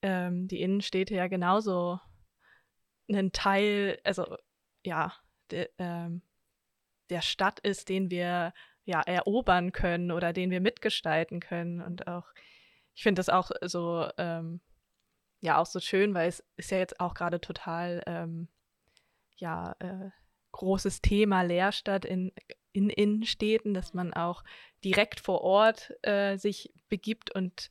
ähm, 0.00 0.48
die 0.48 0.62
Innenstädte 0.62 1.14
ja 1.14 1.28
genauso 1.28 2.00
ein 3.08 3.32
Teil, 3.32 3.98
also 4.04 4.36
ja, 4.84 5.12
de, 5.50 5.68
ähm, 5.78 6.22
der 7.10 7.22
Stadt 7.22 7.60
ist, 7.60 7.88
den 7.88 8.10
wir 8.10 8.52
ja 8.84 9.00
erobern 9.00 9.72
können 9.72 10.10
oder 10.10 10.32
den 10.32 10.50
wir 10.50 10.60
mitgestalten 10.60 11.40
können. 11.40 11.80
Und 11.80 12.06
auch, 12.06 12.26
ich 12.94 13.02
finde 13.02 13.20
das 13.20 13.28
auch 13.28 13.50
so, 13.62 14.08
ähm, 14.18 14.60
ja, 15.40 15.58
auch 15.58 15.66
so 15.66 15.80
schön, 15.80 16.14
weil 16.14 16.28
es 16.28 16.44
ist 16.56 16.70
ja 16.70 16.78
jetzt 16.78 17.00
auch 17.00 17.14
gerade 17.14 17.40
total, 17.40 18.02
ähm, 18.06 18.48
ja, 19.36 19.74
äh, 19.80 20.10
großes 20.52 21.02
Thema 21.02 21.42
Leerstadt 21.42 22.04
in, 22.04 22.32
in 22.72 22.88
Innenstädten, 22.88 23.74
dass 23.74 23.92
man 23.92 24.14
auch 24.14 24.44
direkt 24.84 25.20
vor 25.20 25.40
Ort 25.40 25.92
äh, 26.02 26.36
sich 26.36 26.72
begibt 26.88 27.34
und 27.34 27.70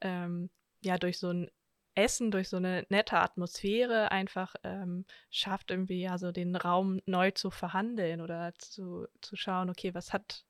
ähm, 0.00 0.50
ja 0.80 0.98
durch 0.98 1.18
so 1.18 1.30
ein 1.30 1.50
Essen, 1.94 2.30
durch 2.30 2.48
so 2.48 2.56
eine 2.56 2.86
nette 2.88 3.18
Atmosphäre 3.18 4.10
einfach 4.10 4.54
ähm, 4.64 5.04
schafft, 5.30 5.70
irgendwie 5.70 6.00
ja 6.00 6.18
so 6.18 6.32
den 6.32 6.56
Raum 6.56 7.00
neu 7.06 7.30
zu 7.30 7.50
verhandeln 7.50 8.20
oder 8.20 8.52
zu, 8.58 9.06
zu 9.20 9.36
schauen, 9.36 9.70
okay, 9.70 9.94
was 9.94 10.12
hat, 10.12 10.44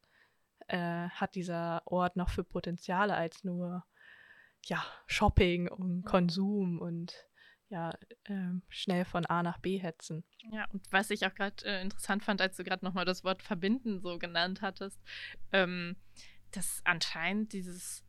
äh, 0.68 1.08
hat 1.08 1.34
dieser 1.34 1.82
Ort 1.86 2.16
noch 2.16 2.30
für 2.30 2.44
Potenziale 2.44 3.14
als 3.14 3.44
nur 3.44 3.84
ja, 4.66 4.84
Shopping 5.06 5.68
und 5.68 6.04
Konsum 6.04 6.80
und 6.80 7.14
ja, 7.68 7.90
ähm, 8.26 8.62
schnell 8.68 9.04
von 9.04 9.26
A 9.26 9.42
nach 9.42 9.58
B 9.58 9.78
hetzen. 9.78 10.24
Ja, 10.50 10.66
und 10.72 10.86
was 10.92 11.10
ich 11.10 11.26
auch 11.26 11.34
gerade 11.34 11.64
äh, 11.64 11.82
interessant 11.82 12.22
fand, 12.22 12.40
als 12.40 12.56
du 12.56 12.64
gerade 12.64 12.84
nochmal 12.84 13.04
das 13.04 13.24
Wort 13.24 13.42
verbinden 13.42 14.00
so 14.00 14.18
genannt 14.18 14.62
hattest, 14.62 15.00
ähm, 15.52 15.96
dass 16.52 16.82
anscheinend 16.84 17.52
dieses, 17.52 18.04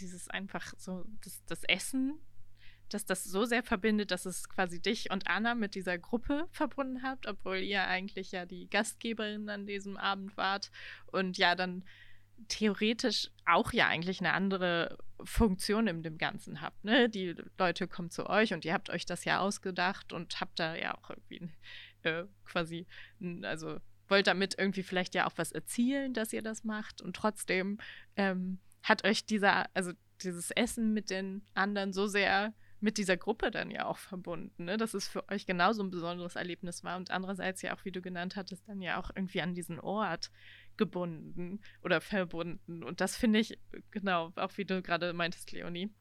dieses 0.00 0.28
einfach 0.28 0.72
so, 0.76 1.04
das, 1.22 1.44
das 1.46 1.64
Essen, 1.64 2.20
dass 2.88 3.04
das 3.04 3.24
so 3.24 3.44
sehr 3.44 3.62
verbindet, 3.62 4.10
dass 4.10 4.26
es 4.26 4.48
quasi 4.48 4.80
dich 4.80 5.10
und 5.10 5.28
Anna 5.28 5.54
mit 5.54 5.74
dieser 5.74 5.98
Gruppe 5.98 6.46
verbunden 6.50 7.02
habt, 7.02 7.26
obwohl 7.26 7.58
ihr 7.58 7.86
eigentlich 7.86 8.32
ja 8.32 8.46
die 8.46 8.68
Gastgeberin 8.68 9.48
an 9.48 9.66
diesem 9.66 9.96
Abend 9.96 10.36
wart 10.36 10.70
und 11.06 11.38
ja 11.38 11.54
dann 11.54 11.84
theoretisch 12.48 13.30
auch 13.46 13.72
ja 13.72 13.88
eigentlich 13.88 14.20
eine 14.20 14.32
andere 14.32 14.98
Funktion 15.24 15.88
in 15.88 16.02
dem 16.02 16.18
Ganzen 16.18 16.60
habt. 16.60 16.84
Ne? 16.84 17.08
Die 17.08 17.34
Leute 17.58 17.88
kommen 17.88 18.10
zu 18.10 18.28
euch 18.28 18.54
und 18.54 18.64
ihr 18.64 18.72
habt 18.72 18.90
euch 18.90 19.06
das 19.06 19.24
ja 19.24 19.40
ausgedacht 19.40 20.12
und 20.12 20.40
habt 20.40 20.60
da 20.60 20.76
ja 20.76 20.96
auch 20.96 21.10
irgendwie 21.10 21.50
äh, 22.02 22.24
quasi, 22.44 22.86
also 23.42 23.78
wollt 24.08 24.26
damit 24.26 24.54
irgendwie 24.56 24.82
vielleicht 24.82 25.14
ja 25.14 25.26
auch 25.26 25.36
was 25.36 25.52
erzielen, 25.52 26.14
dass 26.14 26.32
ihr 26.32 26.42
das 26.42 26.64
macht 26.64 27.02
und 27.02 27.16
trotzdem 27.16 27.78
ähm, 28.16 28.58
hat 28.82 29.04
euch 29.04 29.26
dieser, 29.26 29.66
also 29.74 29.92
dieses 30.22 30.50
Essen 30.52 30.94
mit 30.94 31.10
den 31.10 31.42
anderen 31.54 31.92
so 31.92 32.06
sehr 32.06 32.54
mit 32.80 32.98
dieser 32.98 33.16
Gruppe 33.16 33.50
dann 33.50 33.70
ja 33.70 33.86
auch 33.86 33.98
verbunden, 33.98 34.64
ne? 34.64 34.76
dass 34.76 34.94
es 34.94 35.08
für 35.08 35.28
euch 35.28 35.46
genauso 35.46 35.82
ein 35.82 35.90
besonderes 35.90 36.36
Erlebnis 36.36 36.84
war 36.84 36.96
und 36.96 37.10
andererseits 37.10 37.62
ja 37.62 37.74
auch, 37.74 37.84
wie 37.84 37.92
du 37.92 38.00
genannt 38.00 38.36
hattest, 38.36 38.68
dann 38.68 38.80
ja 38.80 39.00
auch 39.00 39.10
irgendwie 39.14 39.42
an 39.42 39.54
diesen 39.54 39.80
Ort 39.80 40.30
gebunden 40.76 41.60
oder 41.82 42.00
verbunden. 42.00 42.84
Und 42.84 43.00
das 43.00 43.16
finde 43.16 43.40
ich, 43.40 43.58
genau, 43.90 44.32
auch 44.36 44.56
wie 44.56 44.64
du 44.64 44.80
gerade 44.80 45.12
meintest, 45.12 45.50
Leonie, 45.52 45.92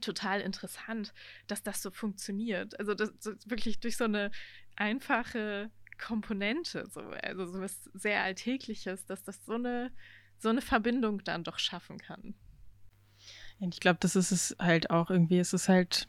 total 0.00 0.40
interessant, 0.40 1.12
dass 1.46 1.62
das 1.62 1.82
so 1.82 1.90
funktioniert. 1.90 2.78
Also 2.78 2.94
das, 2.94 3.12
das 3.18 3.48
wirklich 3.48 3.80
durch 3.80 3.96
so 3.96 4.04
eine 4.04 4.30
einfache 4.76 5.70
Komponente, 5.98 6.86
so, 6.86 7.00
also 7.00 7.46
so 7.46 7.60
was 7.60 7.84
sehr 7.94 8.22
Alltägliches, 8.22 9.04
dass 9.06 9.24
das 9.24 9.44
so 9.44 9.54
eine, 9.54 9.92
so 10.38 10.48
eine 10.48 10.62
Verbindung 10.62 11.22
dann 11.24 11.44
doch 11.44 11.58
schaffen 11.58 11.98
kann. 11.98 12.34
Ich 13.60 13.80
glaube, 13.80 13.98
das 14.00 14.16
ist 14.16 14.30
es 14.30 14.56
halt 14.58 14.90
auch 14.90 15.10
irgendwie, 15.10 15.38
es 15.38 15.52
ist 15.52 15.68
halt, 15.68 16.08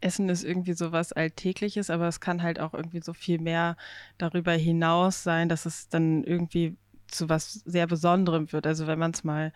Essen 0.00 0.28
ist 0.28 0.44
irgendwie 0.44 0.74
so 0.74 0.92
was 0.92 1.12
Alltägliches, 1.12 1.90
aber 1.90 2.06
es 2.06 2.20
kann 2.20 2.42
halt 2.42 2.60
auch 2.60 2.74
irgendwie 2.74 3.02
so 3.02 3.12
viel 3.12 3.40
mehr 3.40 3.76
darüber 4.18 4.52
hinaus 4.52 5.22
sein, 5.22 5.48
dass 5.48 5.66
es 5.66 5.88
dann 5.88 6.22
irgendwie 6.24 6.76
zu 7.08 7.28
was 7.28 7.54
sehr 7.64 7.86
Besonderem 7.86 8.52
wird. 8.52 8.66
Also 8.66 8.86
wenn 8.86 8.98
man 8.98 9.12
es 9.12 9.24
mal, 9.24 9.52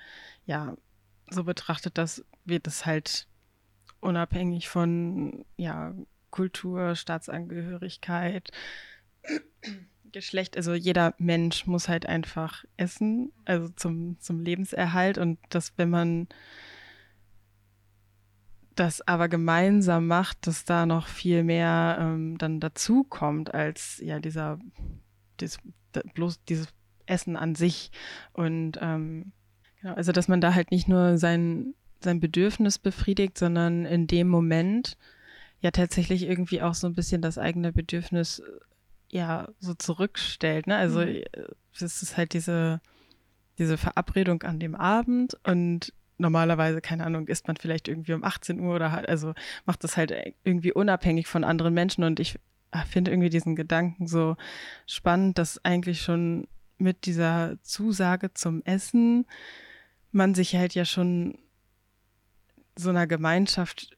ja, 0.47 0.77
so 1.31 1.45
betrachtet, 1.45 1.99
dass 1.99 2.25
wird 2.45 2.67
es 2.67 2.87
halt 2.87 3.29
unabhängig 4.01 4.69
von, 4.69 5.45
ja, 5.57 5.95
Kultur, 6.31 6.95
Staatsangehörigkeit, 6.95 8.51
Geschlecht, 10.13 10.57
also 10.57 10.73
jeder 10.73 11.15
Mensch 11.19 11.67
muss 11.67 11.89
halt 11.89 12.07
einfach 12.07 12.65
essen, 12.77 13.33
also 13.45 13.69
zum, 13.69 14.19
zum 14.21 14.41
Lebenserhalt 14.41 15.19
und 15.19 15.39
dass 15.51 15.77
wenn 15.77 15.91
man 15.91 16.29
das 18.79 19.07
aber 19.07 19.29
gemeinsam 19.29 20.07
macht, 20.07 20.47
dass 20.47 20.65
da 20.65 20.87
noch 20.87 21.07
viel 21.07 21.43
mehr 21.45 21.99
ähm, 22.01 22.39
dann 22.39 22.61
dazu 22.61 23.05
kommt 23.05 23.53
als 23.55 23.99
ja 24.03 24.21
dieser 24.21 24.59
dies, 25.41 25.59
da, 25.93 26.03
bloß 26.15 26.45
dieses 26.45 26.69
Essen 27.07 27.37
an 27.37 27.55
sich 27.55 27.91
und 28.33 28.79
ähm, 28.81 29.33
genau, 29.81 29.95
also 29.95 30.13
dass 30.13 30.29
man 30.29 30.41
da 30.41 30.55
halt 30.55 30.71
nicht 30.71 30.89
nur 30.89 31.19
sein 31.19 31.75
sein 32.01 32.21
Bedürfnis 32.21 32.79
befriedigt, 32.79 33.39
sondern 33.39 33.85
in 33.85 34.07
dem 34.07 34.29
Moment 34.29 34.97
ja 35.61 35.71
tatsächlich 35.73 36.23
irgendwie 36.23 36.63
auch 36.63 36.75
so 36.75 36.87
ein 36.87 36.95
bisschen 36.95 37.23
das 37.23 37.39
eigene 37.39 37.73
Bedürfnis 37.73 38.39
äh, 38.39 38.43
ja 39.11 39.49
so 39.59 39.75
zurückstellt. 39.75 40.67
Ne? 40.67 40.77
Also 40.77 41.01
Mhm. 41.01 41.07
äh, 41.09 41.25
es 41.75 42.03
ist 42.03 42.17
halt 42.17 42.35
diese 42.35 42.81
diese 43.59 43.77
Verabredung 43.77 44.45
an 44.45 44.61
dem 44.61 44.77
Abend 44.77 45.37
und 45.45 45.93
normalerweise, 46.19 46.81
keine 46.81 47.05
Ahnung, 47.05 47.27
isst 47.29 47.47
man 47.47 47.57
vielleicht 47.57 47.89
irgendwie 47.89 48.13
um 48.13 48.25
18 48.25 48.61
Uhr 48.61 48.75
oder 48.75 48.93
halt, 48.93 49.09
also 49.09 49.35
macht 49.67 49.85
das 49.85 49.97
halt 49.97 50.13
irgendwie 50.45 50.73
unabhängig 50.73 51.27
von 51.27 51.45
anderen 51.45 51.75
Menschen 51.75 52.05
und 52.05 52.21
ich 52.21 52.39
finde 52.91 53.11
irgendwie 53.11 53.31
diesen 53.31 53.57
Gedanken 53.57 54.07
so 54.07 54.37
spannend, 54.87 55.39
dass 55.39 55.65
eigentlich 55.65 56.03
schon 56.03 56.49
mit 56.77 57.07
dieser 57.07 57.57
Zusage 57.63 58.35
zum 58.35 58.63
Essen 58.65 59.27
man 60.13 60.35
sich 60.35 60.55
halt 60.55 60.75
ja 60.75 60.85
schon 60.85 61.39
so 62.77 62.91
einer 62.91 63.07
Gemeinschaft 63.07 63.97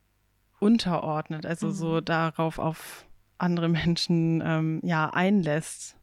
unterordnet, 0.61 1.47
also 1.47 1.69
Mhm. 1.69 1.73
so 1.73 2.01
darauf 2.01 2.59
auf 2.59 3.07
andere 3.39 3.69
Menschen 3.69 4.43
ähm, 4.45 4.81
ja 4.85 5.11
einlässt. 5.11 5.97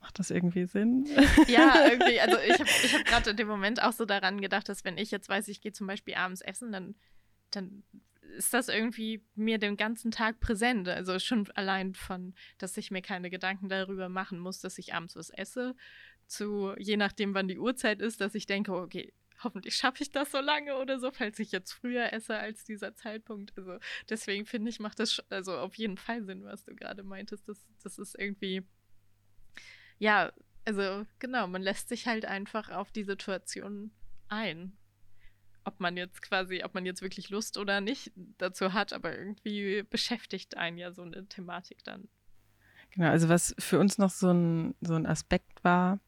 Macht 0.00 0.18
das 0.18 0.30
irgendwie 0.30 0.64
Sinn? 0.64 1.06
Ja, 1.46 1.88
irgendwie, 1.90 2.20
also 2.20 2.38
ich 2.38 2.52
habe 2.58 2.70
ich 2.84 2.94
hab 2.94 3.04
gerade 3.04 3.30
in 3.30 3.36
dem 3.36 3.48
Moment 3.48 3.82
auch 3.82 3.92
so 3.92 4.06
daran 4.06 4.40
gedacht, 4.40 4.68
dass 4.68 4.84
wenn 4.84 4.98
ich 4.98 5.10
jetzt 5.10 5.28
weiß, 5.28 5.48
ich 5.48 5.60
gehe 5.60 5.72
zum 5.72 5.86
Beispiel 5.86 6.14
abends 6.14 6.40
essen, 6.40 6.72
dann, 6.72 6.94
dann 7.50 7.84
ist 8.36 8.54
das 8.54 8.68
irgendwie 8.68 9.22
mir 9.34 9.58
den 9.58 9.76
ganzen 9.76 10.10
Tag 10.10 10.40
präsent. 10.40 10.88
Also 10.88 11.18
schon 11.18 11.50
allein 11.54 11.94
von, 11.94 12.34
dass 12.58 12.76
ich 12.76 12.90
mir 12.90 13.02
keine 13.02 13.30
Gedanken 13.30 13.68
darüber 13.68 14.08
machen 14.08 14.38
muss, 14.38 14.60
dass 14.60 14.78
ich 14.78 14.94
abends 14.94 15.16
was 15.16 15.30
esse, 15.30 15.74
zu 16.26 16.74
je 16.78 16.96
nachdem, 16.96 17.34
wann 17.34 17.48
die 17.48 17.58
Uhrzeit 17.58 18.00
ist, 18.00 18.20
dass 18.20 18.34
ich 18.34 18.46
denke, 18.46 18.72
okay, 18.72 19.12
hoffentlich 19.42 19.74
schaffe 19.74 20.02
ich 20.02 20.10
das 20.10 20.30
so 20.30 20.38
lange 20.38 20.76
oder 20.76 20.98
so, 20.98 21.10
falls 21.10 21.38
ich 21.38 21.52
jetzt 21.52 21.72
früher 21.72 22.12
esse 22.12 22.38
als 22.38 22.64
dieser 22.64 22.94
Zeitpunkt. 22.94 23.56
Also 23.56 23.78
deswegen 24.08 24.46
finde 24.46 24.70
ich, 24.70 24.80
macht 24.80 25.00
das 25.00 25.22
also 25.30 25.56
auf 25.56 25.74
jeden 25.74 25.96
Fall 25.96 26.22
Sinn, 26.24 26.44
was 26.44 26.64
du 26.64 26.74
gerade 26.74 27.02
meintest. 27.02 27.48
Das, 27.48 27.66
das 27.82 27.98
ist 27.98 28.18
irgendwie, 28.18 28.62
ja, 30.00 30.32
also 30.64 31.06
genau, 31.20 31.46
man 31.46 31.62
lässt 31.62 31.88
sich 31.88 32.06
halt 32.06 32.24
einfach 32.24 32.70
auf 32.70 32.90
die 32.90 33.04
Situation 33.04 33.92
ein. 34.28 34.72
Ob 35.64 35.78
man 35.78 35.96
jetzt 35.96 36.22
quasi, 36.22 36.64
ob 36.64 36.74
man 36.74 36.86
jetzt 36.86 37.02
wirklich 37.02 37.28
Lust 37.28 37.58
oder 37.58 37.80
nicht 37.80 38.10
dazu 38.38 38.72
hat, 38.72 38.92
aber 38.92 39.16
irgendwie 39.16 39.82
beschäftigt 39.82 40.56
einen 40.56 40.78
ja 40.78 40.90
so 40.90 41.02
eine 41.02 41.26
Thematik 41.26 41.84
dann. 41.84 42.08
Genau, 42.92 43.10
also 43.10 43.28
was 43.28 43.54
für 43.58 43.78
uns 43.78 43.98
noch 43.98 44.10
so 44.10 44.32
ein, 44.32 44.74
so 44.80 44.94
ein 44.94 45.06
Aspekt 45.06 45.62
war 45.62 46.00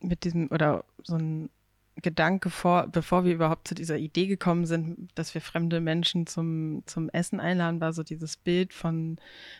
mit 0.00 0.24
diesem, 0.24 0.50
oder 0.50 0.84
so 1.02 1.16
ein 1.16 1.50
Gedanke 1.96 2.50
vor, 2.50 2.86
bevor 2.86 3.24
wir 3.24 3.34
überhaupt 3.34 3.66
zu 3.66 3.74
dieser 3.74 3.96
Idee 3.96 4.26
gekommen 4.26 4.66
sind, 4.66 5.10
dass 5.14 5.34
wir 5.34 5.40
fremde 5.40 5.80
Menschen 5.80 6.26
zum, 6.26 6.82
zum 6.86 7.08
Essen 7.10 7.40
einladen, 7.40 7.80
war 7.80 7.92
so 7.92 8.02
dieses 8.02 8.36
Bild 8.36 8.72
von 8.72 9.18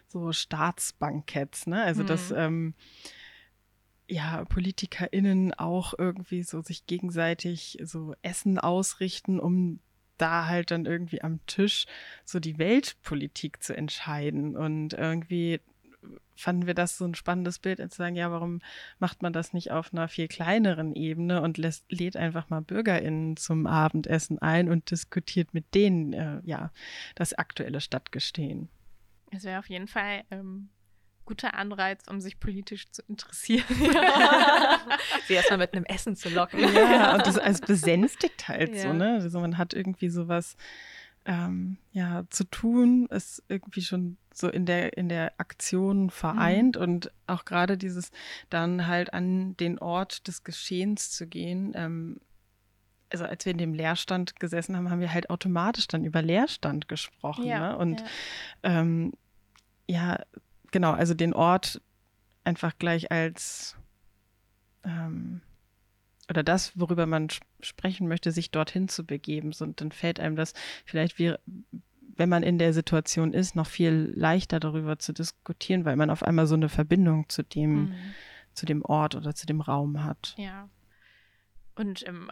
so 0.08 0.32
Staatsbanketts, 0.32 1.66
ne? 1.66 1.82
Also, 1.82 2.02
mhm. 2.02 2.06
dass 2.06 2.30
ähm, 2.30 2.74
ja, 4.10 4.44
PolitikerInnen 4.44 5.54
auch 5.54 5.94
irgendwie 5.96 6.42
so 6.42 6.60
sich 6.62 6.86
gegenseitig 6.86 7.78
so 7.84 8.14
Essen 8.22 8.58
ausrichten, 8.58 9.38
um 9.38 9.80
da 10.18 10.46
halt 10.46 10.70
dann 10.70 10.84
irgendwie 10.84 11.22
am 11.22 11.44
Tisch 11.46 11.86
so 12.24 12.40
die 12.40 12.58
Weltpolitik 12.58 13.62
zu 13.62 13.74
entscheiden. 13.76 14.56
Und 14.56 14.92
irgendwie 14.92 15.60
fanden 16.34 16.66
wir 16.66 16.74
das 16.74 16.98
so 16.98 17.04
ein 17.04 17.14
spannendes 17.14 17.58
Bild, 17.58 17.78
zu 17.78 17.96
sagen, 17.96 18.16
ja, 18.16 18.30
warum 18.30 18.60
macht 18.98 19.22
man 19.22 19.32
das 19.32 19.52
nicht 19.52 19.70
auf 19.70 19.92
einer 19.92 20.08
viel 20.08 20.28
kleineren 20.28 20.94
Ebene 20.94 21.42
und 21.42 21.58
lässt, 21.58 21.90
lädt 21.90 22.16
einfach 22.16 22.50
mal 22.50 22.62
BürgerInnen 22.62 23.36
zum 23.36 23.66
Abendessen 23.66 24.38
ein 24.38 24.68
und 24.68 24.90
diskutiert 24.90 25.54
mit 25.54 25.74
denen, 25.74 26.12
äh, 26.12 26.40
ja, 26.44 26.72
das 27.14 27.34
aktuelle 27.34 27.80
Stadtgestehen. 27.80 28.68
Es 29.30 29.44
wäre 29.44 29.58
auf 29.58 29.68
jeden 29.68 29.86
Fall 29.86 30.24
ähm, 30.30 30.70
guter 31.30 31.54
Anreiz, 31.54 32.08
um 32.08 32.20
sich 32.20 32.40
politisch 32.40 32.90
zu 32.90 33.02
interessieren. 33.02 33.64
Sie 35.28 35.34
erstmal 35.34 35.60
mit 35.60 35.74
einem 35.74 35.84
Essen 35.84 36.16
zu 36.16 36.28
locken. 36.28 36.58
Ja, 36.74 37.14
und 37.14 37.24
das 37.24 37.38
als 37.38 37.60
besänftigt 37.60 38.48
halt 38.48 38.74
ja. 38.74 38.82
so, 38.82 38.92
ne? 38.92 39.20
Also 39.22 39.38
man 39.38 39.56
hat 39.56 39.72
irgendwie 39.72 40.08
sowas 40.08 40.56
ähm, 41.24 41.76
ja, 41.92 42.24
zu 42.30 42.42
tun, 42.50 43.06
ist 43.10 43.44
irgendwie 43.46 43.82
schon 43.82 44.16
so 44.34 44.48
in 44.48 44.66
der, 44.66 44.96
in 44.96 45.08
der 45.08 45.34
Aktion 45.38 46.10
vereint 46.10 46.74
mhm. 46.74 46.82
und 46.82 47.12
auch 47.28 47.44
gerade 47.44 47.78
dieses 47.78 48.10
dann 48.48 48.88
halt 48.88 49.14
an 49.14 49.56
den 49.56 49.78
Ort 49.78 50.26
des 50.26 50.42
Geschehens 50.42 51.12
zu 51.12 51.28
gehen. 51.28 51.74
Ähm, 51.76 52.20
also 53.12 53.24
als 53.24 53.44
wir 53.44 53.52
in 53.52 53.58
dem 53.58 53.74
Leerstand 53.74 54.40
gesessen 54.40 54.76
haben, 54.76 54.90
haben 54.90 55.00
wir 55.00 55.14
halt 55.14 55.30
automatisch 55.30 55.86
dann 55.86 56.04
über 56.04 56.22
Leerstand 56.22 56.88
gesprochen. 56.88 57.46
Ja, 57.46 57.70
ne? 57.70 57.78
Und 57.78 58.00
ja. 58.00 58.06
Ähm, 58.80 59.12
ja, 59.88 60.18
genau, 60.70 60.92
also 60.92 61.14
den 61.14 61.34
Ort 61.34 61.80
einfach 62.44 62.78
gleich 62.78 63.10
als 63.10 63.76
ähm, 64.84 65.42
oder 66.30 66.44
das, 66.44 66.78
worüber 66.78 67.06
man 67.06 67.28
sprechen 67.60 68.06
möchte, 68.06 68.30
sich 68.30 68.52
dorthin 68.52 68.88
zu 68.88 69.04
begeben. 69.04 69.50
Und 69.58 69.80
dann 69.80 69.90
fällt 69.90 70.20
einem 70.20 70.36
das 70.36 70.54
vielleicht, 70.84 71.18
wie, 71.18 71.34
wenn 72.16 72.28
man 72.28 72.44
in 72.44 72.58
der 72.58 72.72
Situation 72.72 73.34
ist, 73.34 73.56
noch 73.56 73.66
viel 73.66 74.12
leichter 74.14 74.60
darüber 74.60 74.98
zu 74.98 75.12
diskutieren, 75.12 75.84
weil 75.84 75.96
man 75.96 76.08
auf 76.08 76.22
einmal 76.22 76.46
so 76.46 76.54
eine 76.54 76.68
Verbindung 76.68 77.28
zu 77.28 77.42
dem, 77.42 77.90
mhm. 77.90 77.94
zu 78.54 78.64
dem 78.64 78.84
Ort 78.84 79.16
oder 79.16 79.34
zu 79.34 79.44
dem 79.44 79.60
Raum 79.60 80.04
hat. 80.04 80.34
Ja. 80.38 80.68
Und 81.74 82.06
ähm, 82.06 82.30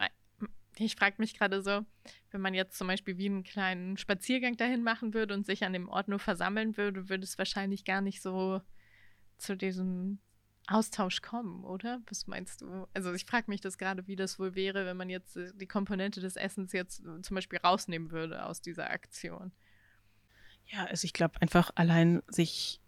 ich 0.85 0.95
frage 0.95 1.15
mich 1.19 1.37
gerade 1.37 1.61
so, 1.61 1.85
wenn 2.31 2.41
man 2.41 2.53
jetzt 2.53 2.77
zum 2.77 2.87
Beispiel 2.87 3.17
wie 3.17 3.27
einen 3.27 3.43
kleinen 3.43 3.97
Spaziergang 3.97 4.57
dahin 4.57 4.83
machen 4.83 5.13
würde 5.13 5.33
und 5.33 5.45
sich 5.45 5.63
an 5.63 5.73
dem 5.73 5.89
Ort 5.89 6.07
nur 6.07 6.19
versammeln 6.19 6.77
würde, 6.77 7.09
würde 7.09 7.23
es 7.23 7.37
wahrscheinlich 7.37 7.85
gar 7.85 8.01
nicht 8.01 8.21
so 8.21 8.61
zu 9.37 9.55
diesem 9.55 10.19
Austausch 10.67 11.21
kommen, 11.21 11.63
oder? 11.63 12.01
Was 12.07 12.27
meinst 12.27 12.61
du? 12.61 12.87
Also 12.93 13.13
ich 13.13 13.25
frage 13.25 13.49
mich 13.49 13.61
das 13.61 13.77
gerade, 13.77 14.05
wie 14.07 14.15
das 14.15 14.37
wohl 14.37 14.53
wäre, 14.55 14.85
wenn 14.85 14.97
man 14.97 15.09
jetzt 15.09 15.35
äh, 15.35 15.51
die 15.55 15.67
Komponente 15.67 16.21
des 16.21 16.35
Essens 16.35 16.71
jetzt 16.73 16.99
äh, 16.99 17.21
zum 17.21 17.35
Beispiel 17.35 17.59
rausnehmen 17.59 18.11
würde 18.11 18.45
aus 18.45 18.61
dieser 18.61 18.89
Aktion. 18.91 19.51
Ja, 20.67 20.85
also 20.85 21.05
ich 21.05 21.13
glaube 21.13 21.41
einfach 21.41 21.71
allein 21.73 22.21
sich 22.27 22.81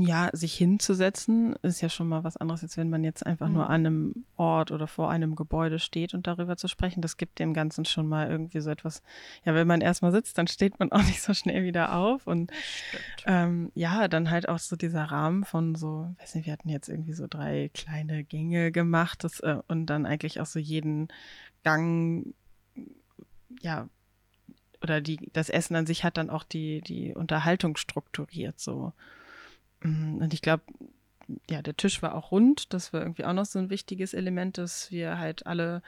ja, 0.00 0.30
sich 0.32 0.54
hinzusetzen, 0.54 1.56
ist 1.62 1.80
ja 1.80 1.88
schon 1.88 2.08
mal 2.08 2.22
was 2.22 2.36
anderes, 2.36 2.62
als 2.62 2.76
wenn 2.76 2.88
man 2.88 3.02
jetzt 3.02 3.26
einfach 3.26 3.48
mhm. 3.48 3.54
nur 3.54 3.70
an 3.70 3.86
einem 3.86 4.24
Ort 4.36 4.70
oder 4.70 4.86
vor 4.86 5.10
einem 5.10 5.34
Gebäude 5.34 5.78
steht 5.78 6.14
und 6.14 6.26
darüber 6.26 6.56
zu 6.56 6.68
sprechen. 6.68 7.02
Das 7.02 7.16
gibt 7.16 7.38
dem 7.38 7.52
Ganzen 7.52 7.84
schon 7.84 8.06
mal 8.06 8.30
irgendwie 8.30 8.60
so 8.60 8.70
etwas. 8.70 9.02
Ja, 9.44 9.54
wenn 9.54 9.66
man 9.66 9.80
erstmal 9.80 10.12
sitzt, 10.12 10.38
dann 10.38 10.46
steht 10.46 10.78
man 10.78 10.92
auch 10.92 11.02
nicht 11.04 11.20
so 11.20 11.34
schnell 11.34 11.64
wieder 11.64 11.94
auf. 11.94 12.26
Und 12.26 12.52
ähm, 13.26 13.72
ja, 13.74 14.08
dann 14.08 14.30
halt 14.30 14.48
auch 14.48 14.58
so 14.58 14.76
dieser 14.76 15.04
Rahmen 15.04 15.44
von 15.44 15.74
so, 15.74 16.14
weiß 16.20 16.36
nicht, 16.36 16.46
wir 16.46 16.52
hatten 16.52 16.68
jetzt 16.68 16.88
irgendwie 16.88 17.14
so 17.14 17.26
drei 17.28 17.70
kleine 17.74 18.22
Gänge 18.24 18.70
gemacht 18.70 19.24
das, 19.24 19.40
äh, 19.40 19.58
und 19.66 19.86
dann 19.86 20.06
eigentlich 20.06 20.40
auch 20.40 20.46
so 20.46 20.58
jeden 20.58 21.08
Gang, 21.64 22.34
ja, 23.62 23.88
oder 24.80 25.00
die, 25.00 25.28
das 25.32 25.48
Essen 25.48 25.74
an 25.74 25.86
sich 25.86 26.04
hat 26.04 26.16
dann 26.16 26.30
auch 26.30 26.44
die, 26.44 26.82
die 26.82 27.14
Unterhaltung 27.14 27.76
strukturiert 27.76 28.60
so. 28.60 28.92
Mm, 29.80 30.18
und 30.18 30.34
ich 30.34 30.42
glaube, 30.42 30.64
ja, 31.48 31.62
der 31.62 31.76
Tisch 31.76 32.02
war 32.02 32.14
auch 32.14 32.30
rund. 32.30 32.72
Das 32.72 32.92
war 32.92 33.02
irgendwie 33.02 33.24
auch 33.24 33.32
noch 33.32 33.44
so 33.44 33.58
ein 33.58 33.70
wichtiges 33.70 34.14
Element, 34.14 34.58
dass 34.58 34.90
wir 34.90 35.18
halt 35.18 35.46
alle 35.46 35.82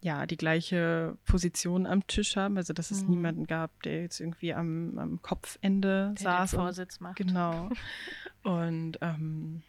ja 0.00 0.26
die 0.26 0.36
gleiche 0.36 1.16
Position 1.24 1.86
am 1.86 2.06
Tisch 2.06 2.36
haben. 2.36 2.56
Also 2.56 2.72
dass 2.72 2.90
es 2.90 3.02
mhm. 3.02 3.10
niemanden 3.10 3.46
gab, 3.46 3.82
der 3.82 4.02
jetzt 4.02 4.20
irgendwie 4.20 4.54
am, 4.54 4.98
am 4.98 5.22
Kopfende 5.22 6.14
der 6.18 6.22
saß. 6.22 6.50
Den 6.50 6.60
Vorsitz 6.60 6.96
und, 6.96 7.00
macht. 7.00 7.16
Genau. 7.16 7.70
und 8.42 8.98
ähm, 9.00 9.62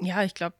ja, 0.00 0.22
ich 0.22 0.34
glaube, 0.34 0.56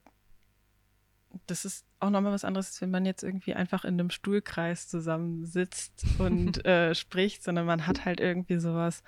das 1.46 1.64
ist 1.64 1.85
auch 1.98 2.10
nochmal 2.10 2.32
was 2.32 2.44
anderes, 2.44 2.66
als 2.68 2.80
wenn 2.80 2.90
man 2.90 3.06
jetzt 3.06 3.22
irgendwie 3.22 3.54
einfach 3.54 3.84
in 3.84 3.94
einem 3.94 4.10
Stuhlkreis 4.10 4.88
zusammensitzt 4.88 6.04
und 6.18 6.64
äh, 6.66 6.94
spricht, 6.94 7.42
sondern 7.42 7.66
man 7.66 7.86
hat 7.86 8.04
halt 8.04 8.20
irgendwie 8.20 8.58
sowas 8.58 9.02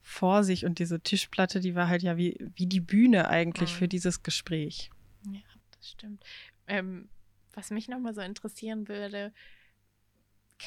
vor 0.00 0.42
sich 0.42 0.64
und 0.64 0.78
diese 0.78 1.00
Tischplatte, 1.00 1.60
die 1.60 1.74
war 1.74 1.88
halt 1.88 2.02
ja 2.02 2.16
wie, 2.16 2.36
wie 2.56 2.66
die 2.66 2.80
Bühne 2.80 3.28
eigentlich 3.28 3.72
mhm. 3.74 3.76
für 3.76 3.88
dieses 3.88 4.22
Gespräch. 4.22 4.90
Ja, 5.30 5.40
das 5.76 5.90
stimmt. 5.90 6.24
Ähm, 6.66 7.08
was 7.54 7.70
mich 7.70 7.88
nochmal 7.88 8.14
so 8.14 8.20
interessieren 8.20 8.88
würde, 8.88 9.32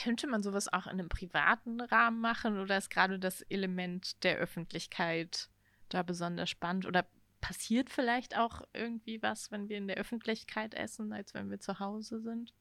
könnte 0.03 0.27
man 0.27 0.43
sowas 0.43 0.71
auch 0.71 0.85
in 0.85 0.93
einem 0.93 1.09
privaten 1.09 1.81
Rahmen 1.81 2.21
machen 2.21 2.59
oder 2.59 2.77
ist 2.77 2.89
gerade 2.89 3.19
das 3.19 3.41
Element 3.43 4.23
der 4.23 4.37
Öffentlichkeit 4.37 5.49
da 5.89 6.03
besonders 6.03 6.49
spannend? 6.49 6.85
Oder 6.85 7.05
passiert 7.45 7.91
vielleicht 7.91 8.35
auch 8.37 8.61
irgendwie 8.73 9.21
was, 9.21 9.51
wenn 9.51 9.69
wir 9.69 9.77
in 9.77 9.87
der 9.87 9.97
Öffentlichkeit 9.97 10.73
essen, 10.73 11.13
als 11.13 11.35
wenn 11.35 11.51
wir 11.51 11.59
zu 11.59 11.79
Hause 11.79 12.19
sind? 12.19 12.53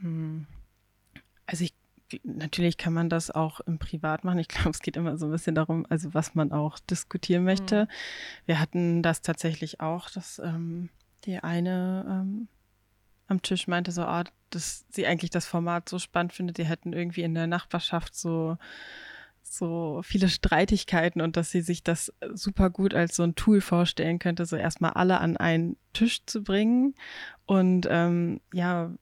Hm. 0.00 0.46
Also 1.44 1.64
ich 1.64 1.74
natürlich 2.24 2.76
kann 2.76 2.92
man 2.92 3.08
das 3.08 3.30
auch 3.30 3.60
im 3.60 3.78
Privat 3.78 4.24
machen. 4.24 4.38
Ich 4.38 4.48
glaube, 4.48 4.70
es 4.70 4.80
geht 4.80 4.96
immer 4.96 5.16
so 5.16 5.26
ein 5.26 5.32
bisschen 5.32 5.54
darum, 5.54 5.86
also 5.88 6.12
was 6.12 6.34
man 6.34 6.50
auch 6.50 6.78
diskutieren 6.80 7.44
möchte. 7.44 7.84
Mhm. 7.84 7.88
Wir 8.46 8.58
hatten 8.58 9.02
das 9.02 9.22
tatsächlich 9.22 9.80
auch, 9.80 10.10
dass 10.10 10.40
ähm, 10.40 10.88
die 11.24 11.38
eine 11.38 12.04
ähm, 12.08 12.48
am 13.28 13.42
Tisch 13.42 13.68
meinte 13.68 13.92
so, 13.92 14.02
ah, 14.02 14.24
dass 14.48 14.86
sie 14.90 15.06
eigentlich 15.06 15.30
das 15.30 15.46
Format 15.46 15.88
so 15.88 16.00
spannend 16.00 16.32
findet. 16.32 16.56
Sie 16.56 16.64
hätten 16.64 16.92
irgendwie 16.92 17.22
in 17.22 17.34
der 17.34 17.46
Nachbarschaft 17.46 18.16
so 18.16 18.58
so 19.42 20.00
viele 20.04 20.28
Streitigkeiten 20.28 21.20
und 21.20 21.36
dass 21.36 21.50
sie 21.50 21.60
sich 21.60 21.82
das 21.82 22.12
super 22.32 22.70
gut 22.70 22.94
als 22.94 23.16
so 23.16 23.22
ein 23.22 23.34
Tool 23.34 23.60
vorstellen 23.60 24.18
könnte, 24.18 24.46
so 24.46 24.56
erstmal 24.56 24.92
alle 24.92 25.20
an 25.20 25.36
einen 25.36 25.76
Tisch 25.92 26.24
zu 26.26 26.42
bringen 26.42 26.94
und 27.46 27.86
ähm, 27.90 28.40
ja, 28.52 28.92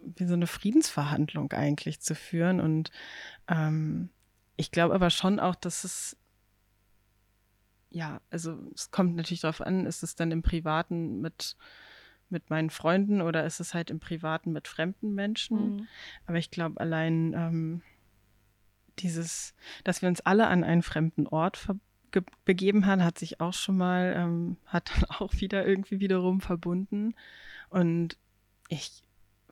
wie 0.00 0.26
so 0.26 0.34
eine 0.34 0.46
Friedensverhandlung 0.46 1.52
eigentlich 1.52 2.00
zu 2.00 2.14
führen. 2.14 2.60
Und 2.60 2.90
ähm, 3.48 4.10
ich 4.56 4.70
glaube 4.70 4.94
aber 4.94 5.10
schon 5.10 5.40
auch, 5.40 5.54
dass 5.54 5.84
es 5.84 6.16
ja, 7.90 8.20
also 8.30 8.58
es 8.74 8.90
kommt 8.90 9.16
natürlich 9.16 9.40
darauf 9.40 9.60
an, 9.60 9.86
ist 9.86 10.02
es 10.02 10.14
dann 10.14 10.30
im 10.30 10.42
Privaten 10.42 11.20
mit, 11.20 11.56
mit 12.28 12.50
meinen 12.50 12.70
Freunden 12.70 13.22
oder 13.22 13.44
ist 13.44 13.60
es 13.60 13.74
halt 13.74 13.90
im 13.90 14.00
Privaten 14.00 14.52
mit 14.52 14.68
fremden 14.68 15.14
Menschen? 15.14 15.76
Mhm. 15.76 15.88
Aber 16.26 16.38
ich 16.38 16.50
glaube, 16.50 16.80
allein 16.80 17.32
ähm, 17.34 17.82
dieses, 19.00 19.54
dass 19.84 20.02
wir 20.02 20.08
uns 20.08 20.20
alle 20.20 20.46
an 20.48 20.64
einen 20.64 20.82
fremden 20.82 21.26
Ort 21.26 21.68
begeben 22.44 22.86
haben, 22.86 23.04
hat 23.04 23.18
sich 23.18 23.40
auch 23.40 23.52
schon 23.52 23.76
mal, 23.76 24.14
ähm, 24.16 24.56
hat 24.66 24.90
dann 24.94 25.04
auch 25.18 25.32
wieder 25.34 25.66
irgendwie 25.66 26.00
wiederum 26.00 26.40
verbunden. 26.40 27.14
Und 27.70 28.16
ich 28.68 29.02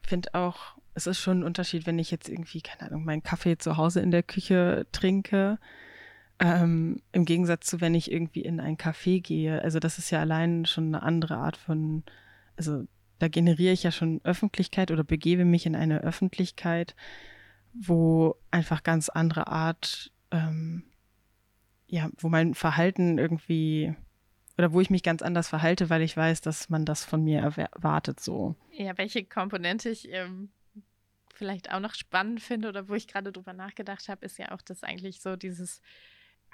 finde 0.02 0.34
auch, 0.34 0.76
es 0.94 1.06
ist 1.06 1.20
schon 1.20 1.40
ein 1.40 1.44
Unterschied, 1.44 1.86
wenn 1.86 1.98
ich 1.98 2.10
jetzt 2.10 2.28
irgendwie, 2.28 2.62
keine 2.62 2.90
Ahnung, 2.90 3.04
meinen 3.04 3.22
Kaffee 3.22 3.58
zu 3.58 3.76
Hause 3.76 4.00
in 4.00 4.10
der 4.10 4.22
Küche 4.22 4.86
trinke. 4.92 5.58
Ähm, 6.38 7.02
Im 7.12 7.24
Gegensatz 7.24 7.66
zu, 7.66 7.80
wenn 7.80 7.94
ich 7.94 8.10
irgendwie 8.10 8.40
in 8.40 8.60
ein 8.60 8.76
Café 8.76 9.20
gehe. 9.22 9.60
Also 9.62 9.78
das 9.78 9.98
ist 9.98 10.10
ja 10.10 10.20
allein 10.20 10.64
schon 10.64 10.86
eine 10.86 11.02
andere 11.02 11.36
Art 11.36 11.56
von, 11.56 12.02
also 12.56 12.86
da 13.18 13.28
generiere 13.28 13.72
ich 13.72 13.82
ja 13.82 13.90
schon 13.90 14.20
Öffentlichkeit 14.24 14.90
oder 14.90 15.04
begebe 15.04 15.44
mich 15.44 15.66
in 15.66 15.76
eine 15.76 16.00
Öffentlichkeit, 16.00 16.94
wo 17.80 18.36
einfach 18.50 18.82
ganz 18.82 19.08
andere 19.08 19.48
Art, 19.48 20.12
ähm, 20.30 20.84
ja, 21.86 22.10
wo 22.18 22.28
mein 22.28 22.54
Verhalten 22.54 23.18
irgendwie 23.18 23.94
oder 24.58 24.72
wo 24.72 24.80
ich 24.80 24.90
mich 24.90 25.02
ganz 25.02 25.22
anders 25.22 25.48
verhalte, 25.48 25.90
weil 25.90 26.02
ich 26.02 26.16
weiß, 26.16 26.40
dass 26.40 26.70
man 26.70 26.84
das 26.84 27.04
von 27.04 27.22
mir 27.22 27.40
erwartet 27.40 28.20
so. 28.20 28.56
Ja, 28.72 28.96
welche 28.96 29.24
Komponente 29.24 29.90
ich 29.90 30.10
ähm, 30.10 30.50
vielleicht 31.34 31.70
auch 31.70 31.80
noch 31.80 31.94
spannend 31.94 32.40
finde 32.40 32.68
oder 32.68 32.88
wo 32.88 32.94
ich 32.94 33.06
gerade 33.06 33.32
drüber 33.32 33.52
nachgedacht 33.52 34.08
habe, 34.08 34.24
ist 34.24 34.38
ja 34.38 34.52
auch, 34.52 34.62
dass 34.62 34.82
eigentlich 34.82 35.20
so 35.20 35.36
dieses, 35.36 35.82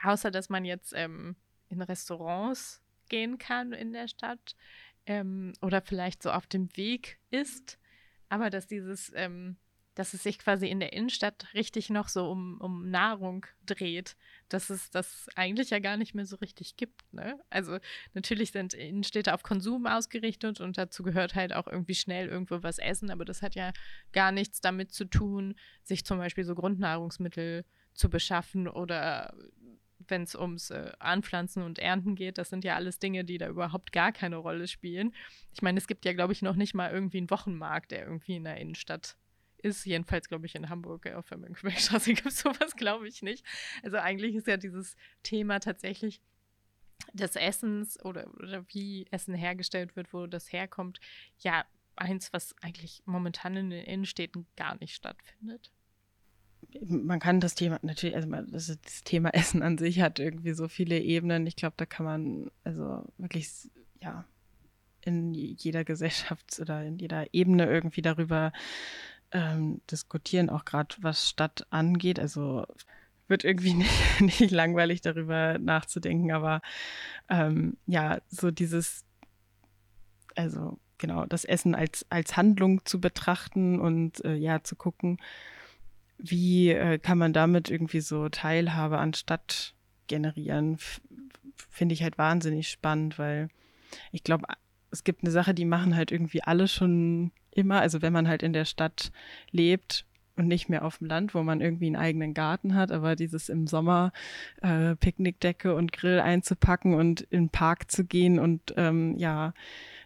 außer 0.03 0.31
dass 0.31 0.49
man 0.49 0.65
jetzt 0.65 0.93
ähm, 0.97 1.37
in 1.69 1.81
Restaurants 1.81 2.83
gehen 3.09 3.39
kann 3.39 3.73
in 3.73 3.93
der 3.93 4.09
Stadt 4.09 4.57
ähm, 5.07 5.53
oder 5.61 5.81
vielleicht 5.81 6.23
so 6.23 6.31
auf 6.33 6.47
dem 6.47 6.77
Weg 6.77 7.19
ist, 7.31 7.79
aber 8.29 8.51
dass 8.51 8.67
dieses 8.67 9.13
ähm, 9.15 9.57
dass 9.95 10.15
es 10.15 10.23
sich 10.23 10.39
quasi 10.39 10.69
in 10.69 10.81
der 10.81 10.93
Innenstadt 10.93 11.47
richtig 11.55 11.91
noch 11.91 12.09
so 12.09 12.31
um, 12.31 12.61
um 12.61 12.91
Nahrung 12.91 13.47
dreht, 13.67 14.17
dass 14.49 14.71
es 14.71 14.91
das 14.91 15.29
eigentlich 15.35 15.71
ja 15.71 15.81
gar 15.81 15.97
nicht 15.97 16.15
mehr 16.15 16.25
so 16.25 16.37
richtig 16.37 16.77
gibt. 16.77 17.13
Ne? 17.13 17.39
Also 17.51 17.79
natürlich 18.15 18.53
sind 18.53 18.75
Innenstädte 18.75 19.35
auf 19.35 19.43
Konsum 19.43 19.87
ausgerichtet 19.87 20.61
und 20.61 20.79
dazu 20.79 21.03
gehört 21.03 21.35
halt 21.35 21.53
auch 21.53 21.67
irgendwie 21.67 21.95
schnell 21.95 22.29
irgendwo 22.29 22.63
was 22.63 22.79
essen, 22.79 23.11
aber 23.11 23.25
das 23.25 23.43
hat 23.43 23.55
ja 23.55 23.73
gar 24.13 24.33
nichts 24.33 24.61
damit 24.61 24.93
zu 24.93 25.05
tun, 25.05 25.55
sich 25.83 26.05
zum 26.05 26.19
Beispiel 26.19 26.45
so 26.45 26.55
Grundnahrungsmittel 26.55 27.65
zu 27.93 28.09
beschaffen 28.09 28.69
oder 28.69 29.35
wenn 30.09 30.23
es 30.23 30.35
ums 30.35 30.71
äh, 30.71 30.93
Anpflanzen 30.99 31.63
und 31.63 31.79
Ernten 31.79 32.17
geht, 32.17 32.39
das 32.39 32.51
sind 32.51 32.65
ja 32.65 32.75
alles 32.75 32.99
Dinge, 32.99 33.25
die 33.25 33.39
da 33.39 33.49
überhaupt 33.49 33.93
gar 33.93 34.13
keine 34.13 34.37
Rolle 34.37 34.67
spielen. 34.67 35.15
Ich 35.53 35.63
meine, 35.63 35.79
es 35.79 35.87
gibt 35.87 36.05
ja, 36.05 36.13
glaube 36.13 36.33
ich, 36.33 36.43
noch 36.43 36.57
nicht 36.57 36.75
mal 36.75 36.91
irgendwie 36.91 37.19
einen 37.19 37.31
Wochenmarkt, 37.31 37.93
der 37.93 38.05
irgendwie 38.07 38.37
in 38.37 38.45
der 38.45 38.57
Innenstadt 38.57 39.17
ist. 39.63 39.85
Jedenfalls, 39.85 40.29
glaube 40.29 40.47
ich, 40.47 40.55
in 40.55 40.69
Hamburg 40.69 41.07
auf 41.13 41.29
der 41.29 41.39
Mönckebergstraße 41.39 42.15
gibt 42.15 42.27
es 42.27 42.41
sowas, 42.41 42.77
glaube 42.77 43.09
ich, 43.09 43.23
nicht. 43.23 43.45
Also 43.83 43.99
eigentlich 43.99 44.35
ist 44.35 44.47
ja 44.47 44.57
dieses 44.57 44.97
Thema 45.23 45.61
tatsächlich 45.61 46.21
des 47.13 47.37
Essens 47.37 48.03
oder, 48.05 48.33
oder 48.39 48.65
wie 48.69 49.07
Essen 49.11 49.35
hergestellt 49.35 49.97
wird, 49.97 50.13
wo 50.13 50.27
das 50.27 50.53
herkommt, 50.53 51.01
ja 51.39 51.65
eins, 51.97 52.33
was 52.33 52.55
eigentlich 52.63 53.03
momentan 53.05 53.57
in 53.57 53.71
den 53.71 53.85
Innenstädten 53.85 54.47
gar 54.57 54.79
nicht 54.79 54.95
stattfindet. 54.95 55.73
Man 56.81 57.19
kann 57.19 57.41
das 57.41 57.55
Thema 57.55 57.79
natürlich, 57.83 58.17
also 58.17 58.31
das, 58.31 58.79
das 58.83 59.05
Thema 59.05 59.31
Essen 59.35 59.63
an 59.63 59.79
sich 59.79 60.01
hat 60.01 60.19
irgendwie 60.19 60.53
so 60.53 60.69
viele 60.69 61.01
Ebenen. 61.01 61.47
Ich 61.47 61.57
glaube, 61.57 61.75
da 61.77 61.87
kann 61.87 62.07
man 62.07 62.51
also 62.65 63.05
wirklich 63.19 63.71
ja 64.01 64.25
in 65.05 65.35
jeder 65.35 65.85
Gesellschaft 65.85 66.61
oder 66.61 66.85
in 66.85 66.99
jeder 66.99 67.35
Ebene 67.35 67.67
irgendwie 67.67 68.03
darüber 68.03 68.53
ähm, 69.33 69.81
diskutieren, 69.91 70.51
auch 70.51 70.65
gerade 70.65 70.95
was 71.01 71.29
Stadt 71.29 71.67
angeht. 71.71 72.21
Also 72.21 72.67
wird 73.29 73.45
irgendwie 73.45 73.75
nicht, 74.21 74.21
nicht 74.21 74.51
langweilig 74.51 75.01
darüber 75.01 75.59
nachzudenken, 75.59 76.33
aber 76.33 76.63
ähm, 77.29 77.77
ja, 77.87 78.21
so 78.29 78.51
dieses, 78.51 79.05
also 80.37 80.79
genau, 80.99 81.27
das 81.27 81.45
Essen 81.45 81.75
als, 81.75 82.07
als 82.11 82.37
Handlung 82.37 82.85
zu 82.85 83.01
betrachten 83.01 83.81
und 83.81 84.25
äh, 84.25 84.35
ja, 84.35 84.63
zu 84.63 84.77
gucken, 84.77 85.19
wie 86.19 86.71
äh, 86.71 86.99
kann 86.99 87.19
man 87.19 87.33
damit 87.33 87.71
irgendwie 87.71 88.01
so 88.01 88.29
Teilhabe 88.29 88.99
an 88.99 89.15
Stadt 89.15 89.75
generieren, 90.07 90.79
finde 91.71 91.95
ich 91.95 92.03
halt 92.03 92.19
wahnsinnig 92.19 92.69
spannend, 92.69 93.19
weil 93.19 93.49
ich 94.13 94.23
glaube, 94.23 94.47
es 94.91 95.05
gibt 95.05 95.23
eine 95.23 95.33
Sache, 95.33 95.55
die 95.55 95.65
machen 95.65 95.97
halt 95.97 96.13
irgendwie 96.13 96.43
alle 96.43 96.69
schon 96.69 97.33
immer. 97.55 97.81
Also 97.81 98.03
wenn 98.03 98.13
man 98.13 98.29
halt 98.29 98.43
in 98.43 98.53
der 98.53 98.65
Stadt 98.65 99.13
lebt 99.51 100.07
und 100.37 100.49
nicht 100.49 100.69
mehr 100.69 100.85
auf 100.85 100.99
dem 100.99 101.09
Land, 101.09 101.35
wo 101.35 101.43
man 101.43 101.61
irgendwie 101.61 101.87
einen 101.87 101.97
eigenen 101.97 102.35
Garten 102.35 102.75
hat, 102.75 102.91
aber 102.91 103.17
dieses 103.17 103.49
im 103.49 103.67
Sommer 103.67 104.13
äh, 104.63 104.97
Picknickdecke 104.97 105.75
und 105.75 105.93
Grill 105.93 106.21
einzupacken 106.21 106.95
und 106.95 107.23
in 107.23 107.45
den 107.45 107.49
Park 107.51 107.91
zu 107.91 108.05
gehen 108.05 108.39
und 108.39 108.73
ähm, 108.77 109.17
ja, 109.19 109.53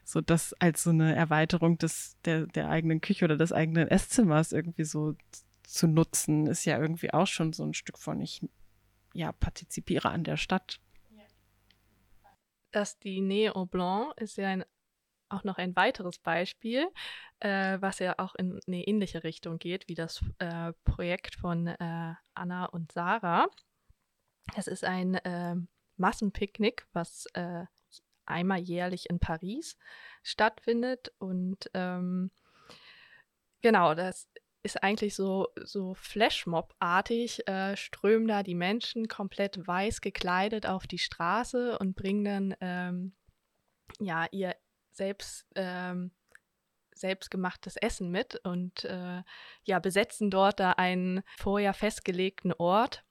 so 0.05 0.21
das 0.21 0.55
als 0.55 0.83
so 0.83 0.91
eine 0.91 1.15
Erweiterung 1.15 1.79
des, 1.79 2.17
der, 2.25 2.47
der 2.47 2.69
eigenen 2.69 3.01
Küche 3.01 3.25
oder 3.25 3.37
des 3.37 3.53
eigenen 3.53 3.89
Esszimmers 3.89 4.53
irgendwie 4.53 4.85
so 4.85 5.15
zu 5.63 5.89
nutzen, 5.89 6.47
ist 6.47 6.65
ja 6.65 6.79
irgendwie 6.79 7.13
auch 7.13 7.27
schon 7.27 7.53
so 7.53 7.65
ein 7.65 7.75
Stück 7.75 7.99
von 7.99 8.21
ich 8.21 8.41
ja 9.15 9.33
partizipiere 9.33 10.11
an 10.11 10.25
der 10.25 10.37
Stadt. 10.37 10.81
Das 12.73 13.01
Dîner 13.01 13.57
au 13.57 13.65
Blanc 13.65 14.13
ist 14.21 14.37
ja 14.37 14.49
ein 14.49 14.65
auch 15.29 15.45
noch 15.45 15.59
ein 15.59 15.75
weiteres 15.77 16.19
Beispiel, 16.19 16.89
äh, 17.41 17.79
was 17.81 17.99
ja 17.99 18.15
auch 18.19 18.35
in 18.35 18.61
eine 18.67 18.87
ähnliche 18.87 19.25
Richtung 19.25 19.59
geht 19.59 19.89
wie 19.89 19.95
das 19.95 20.25
äh, 20.39 20.73
Projekt 20.85 21.37
von 21.37 21.67
äh, 21.67 22.15
Anna 22.35 22.67
und 22.67 22.93
Sarah. 22.93 23.47
Es 24.57 24.67
ist 24.67 24.85
ein 24.85 25.17
äh, 25.17 25.57
Massenpicknick, 25.97 26.87
was 26.93 27.27
äh, 27.35 27.65
einmal 28.27 28.61
jährlich 28.61 29.09
in 29.11 29.19
Paris 29.19 29.77
stattfindet. 30.23 31.13
Und 31.19 31.71
ähm, 31.75 32.31
genau, 33.63 33.95
das 33.95 34.29
ist 34.63 34.83
eigentlich 34.83 35.15
so, 35.15 35.49
so 35.63 35.95
Flashmob-artig, 35.95 37.47
äh, 37.49 37.77
strömen 37.77 38.29
da 38.29 38.43
die 38.43 38.55
Menschen 38.55 39.09
komplett 39.09 39.67
weiß 39.67 40.01
gekleidet 40.01 40.67
auf 40.67 40.87
die 40.87 40.99
Straße 40.99 41.79
und 41.79 41.95
bringen 41.95 42.25
dann 42.25 42.57
ähm, 42.61 43.17
ja 44.01 44.27
ihr 44.33 44.55
selbst, 44.97 45.47
ähm, 45.55 46.11
selbstgemachtes 46.95 47.77
Essen 47.77 48.11
mit 48.11 48.37
und 48.45 48.85
äh, 48.85 49.23
ja, 49.65 49.79
besetzen 49.79 50.31
dort 50.31 50.61
da 50.61 50.73
einen 50.73 51.23
vorher 51.39 51.75
festgelegten 51.75 52.53
Ort. 52.55 53.05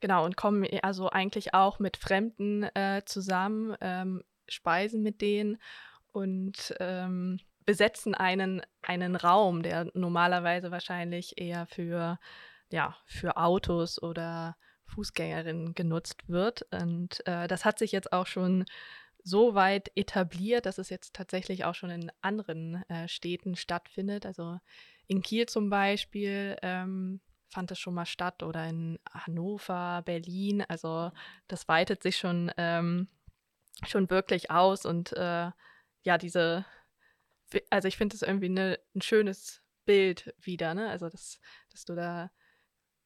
Genau, 0.00 0.24
und 0.24 0.36
kommen 0.36 0.66
also 0.82 1.10
eigentlich 1.10 1.54
auch 1.54 1.78
mit 1.78 1.96
Fremden 1.96 2.64
äh, 2.74 3.02
zusammen, 3.04 3.76
ähm, 3.80 4.22
speisen 4.48 5.02
mit 5.02 5.20
denen 5.20 5.58
und 6.12 6.74
ähm, 6.80 7.38
besetzen 7.64 8.14
einen, 8.14 8.62
einen 8.82 9.16
Raum, 9.16 9.62
der 9.62 9.90
normalerweise 9.94 10.70
wahrscheinlich 10.70 11.40
eher 11.40 11.66
für, 11.66 12.18
ja, 12.70 12.96
für 13.06 13.36
Autos 13.36 14.02
oder 14.02 14.56
Fußgängerinnen 14.86 15.74
genutzt 15.74 16.28
wird. 16.28 16.66
Und 16.72 17.24
äh, 17.26 17.46
das 17.46 17.64
hat 17.64 17.78
sich 17.78 17.92
jetzt 17.92 18.12
auch 18.12 18.26
schon 18.26 18.64
so 19.30 19.54
weit 19.54 19.90
etabliert, 19.94 20.66
dass 20.66 20.78
es 20.78 20.90
jetzt 20.90 21.14
tatsächlich 21.14 21.64
auch 21.64 21.74
schon 21.74 21.90
in 21.90 22.12
anderen 22.20 22.84
äh, 22.90 23.08
Städten 23.08 23.56
stattfindet. 23.56 24.26
Also 24.26 24.58
in 25.06 25.22
Kiel 25.22 25.46
zum 25.46 25.70
Beispiel 25.70 26.56
ähm, 26.62 27.20
fand 27.48 27.70
es 27.70 27.78
schon 27.78 27.94
mal 27.94 28.06
statt 28.06 28.42
oder 28.42 28.66
in 28.68 28.98
Hannover, 29.12 30.02
Berlin. 30.04 30.64
Also 30.68 31.10
das 31.48 31.68
weitet 31.68 32.02
sich 32.02 32.18
schon, 32.18 32.52
ähm, 32.56 33.08
schon 33.86 34.10
wirklich 34.10 34.50
aus 34.50 34.84
und 34.84 35.12
äh, 35.12 35.50
ja, 36.02 36.18
diese, 36.18 36.64
also 37.70 37.88
ich 37.88 37.96
finde 37.96 38.16
es 38.16 38.22
irgendwie 38.22 38.48
ne, 38.48 38.78
ein 38.94 39.02
schönes 39.02 39.62
Bild 39.84 40.34
wieder, 40.40 40.74
ne? 40.74 40.88
Also 40.88 41.08
dass, 41.08 41.40
dass 41.70 41.84
du 41.84 41.94
da 41.94 42.30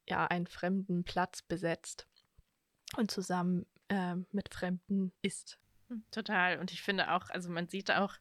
ja 0.07 0.27
einen 0.27 0.47
fremden 0.47 1.05
Platz 1.05 1.43
besetzt 1.43 2.07
und 2.97 3.11
zusammen 3.11 3.67
äh, 3.89 4.17
mit 4.33 4.53
Fremden 4.53 5.13
isst. 5.23 5.59
Total. 6.11 6.59
Und 6.59 6.73
ich 6.73 6.83
finde 6.83 7.13
auch, 7.13 7.31
also 7.31 7.51
man 7.51 7.69
sieht 7.69 7.91
auch, 7.91 8.15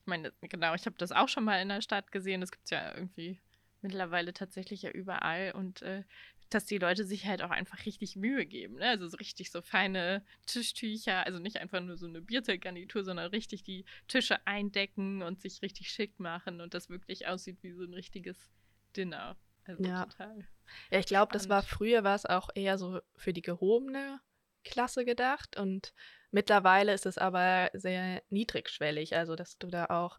ich 0.00 0.06
meine, 0.06 0.32
genau, 0.40 0.74
ich 0.74 0.86
habe 0.86 0.96
das 0.98 1.12
auch 1.12 1.28
schon 1.28 1.44
mal 1.44 1.60
in 1.60 1.68
der 1.68 1.82
Stadt 1.82 2.12
gesehen. 2.12 2.40
Das 2.40 2.50
gibt 2.50 2.64
es 2.64 2.70
ja 2.70 2.94
irgendwie 2.94 3.40
mittlerweile 3.82 4.32
tatsächlich 4.32 4.82
ja 4.82 4.90
überall. 4.90 5.52
Und 5.52 5.82
äh, 5.82 6.04
dass 6.50 6.64
die 6.64 6.78
Leute 6.78 7.04
sich 7.04 7.26
halt 7.26 7.42
auch 7.42 7.50
einfach 7.50 7.84
richtig 7.84 8.16
Mühe 8.16 8.46
geben. 8.46 8.76
Ne? 8.76 8.88
Also 8.88 9.06
so 9.06 9.16
richtig 9.18 9.50
so 9.50 9.60
feine 9.60 10.24
Tischtücher, 10.46 11.26
also 11.26 11.38
nicht 11.38 11.58
einfach 11.58 11.80
nur 11.80 11.96
so 11.96 12.06
eine 12.06 12.22
Bierzeltgarnitur, 12.22 13.04
sondern 13.04 13.30
richtig 13.30 13.64
die 13.64 13.84
Tische 14.06 14.46
eindecken 14.46 15.22
und 15.22 15.40
sich 15.40 15.62
richtig 15.62 15.90
schick 15.90 16.18
machen 16.18 16.60
und 16.60 16.74
das 16.74 16.88
wirklich 16.88 17.26
aussieht 17.26 17.58
wie 17.62 17.72
so 17.72 17.84
ein 17.84 17.94
richtiges 17.94 18.50
Dinner. 18.96 19.36
Also 19.64 19.84
ja. 19.84 20.06
total. 20.06 20.48
Ja, 20.90 20.98
ich 20.98 21.06
glaube, 21.06 21.32
das 21.32 21.48
war 21.48 21.62
früher 21.62 22.04
war 22.04 22.14
es 22.14 22.24
auch 22.24 22.48
eher 22.54 22.78
so 22.78 23.00
für 23.16 23.32
die 23.32 23.42
gehobene 23.42 24.20
Klasse 24.64 25.04
gedacht 25.04 25.58
und 25.58 25.92
Mittlerweile 26.30 26.92
ist 26.92 27.06
es 27.06 27.18
aber 27.18 27.70
sehr 27.72 28.22
niedrigschwellig, 28.28 29.16
also 29.16 29.34
dass 29.34 29.58
du 29.58 29.68
da 29.68 29.86
auch, 29.86 30.18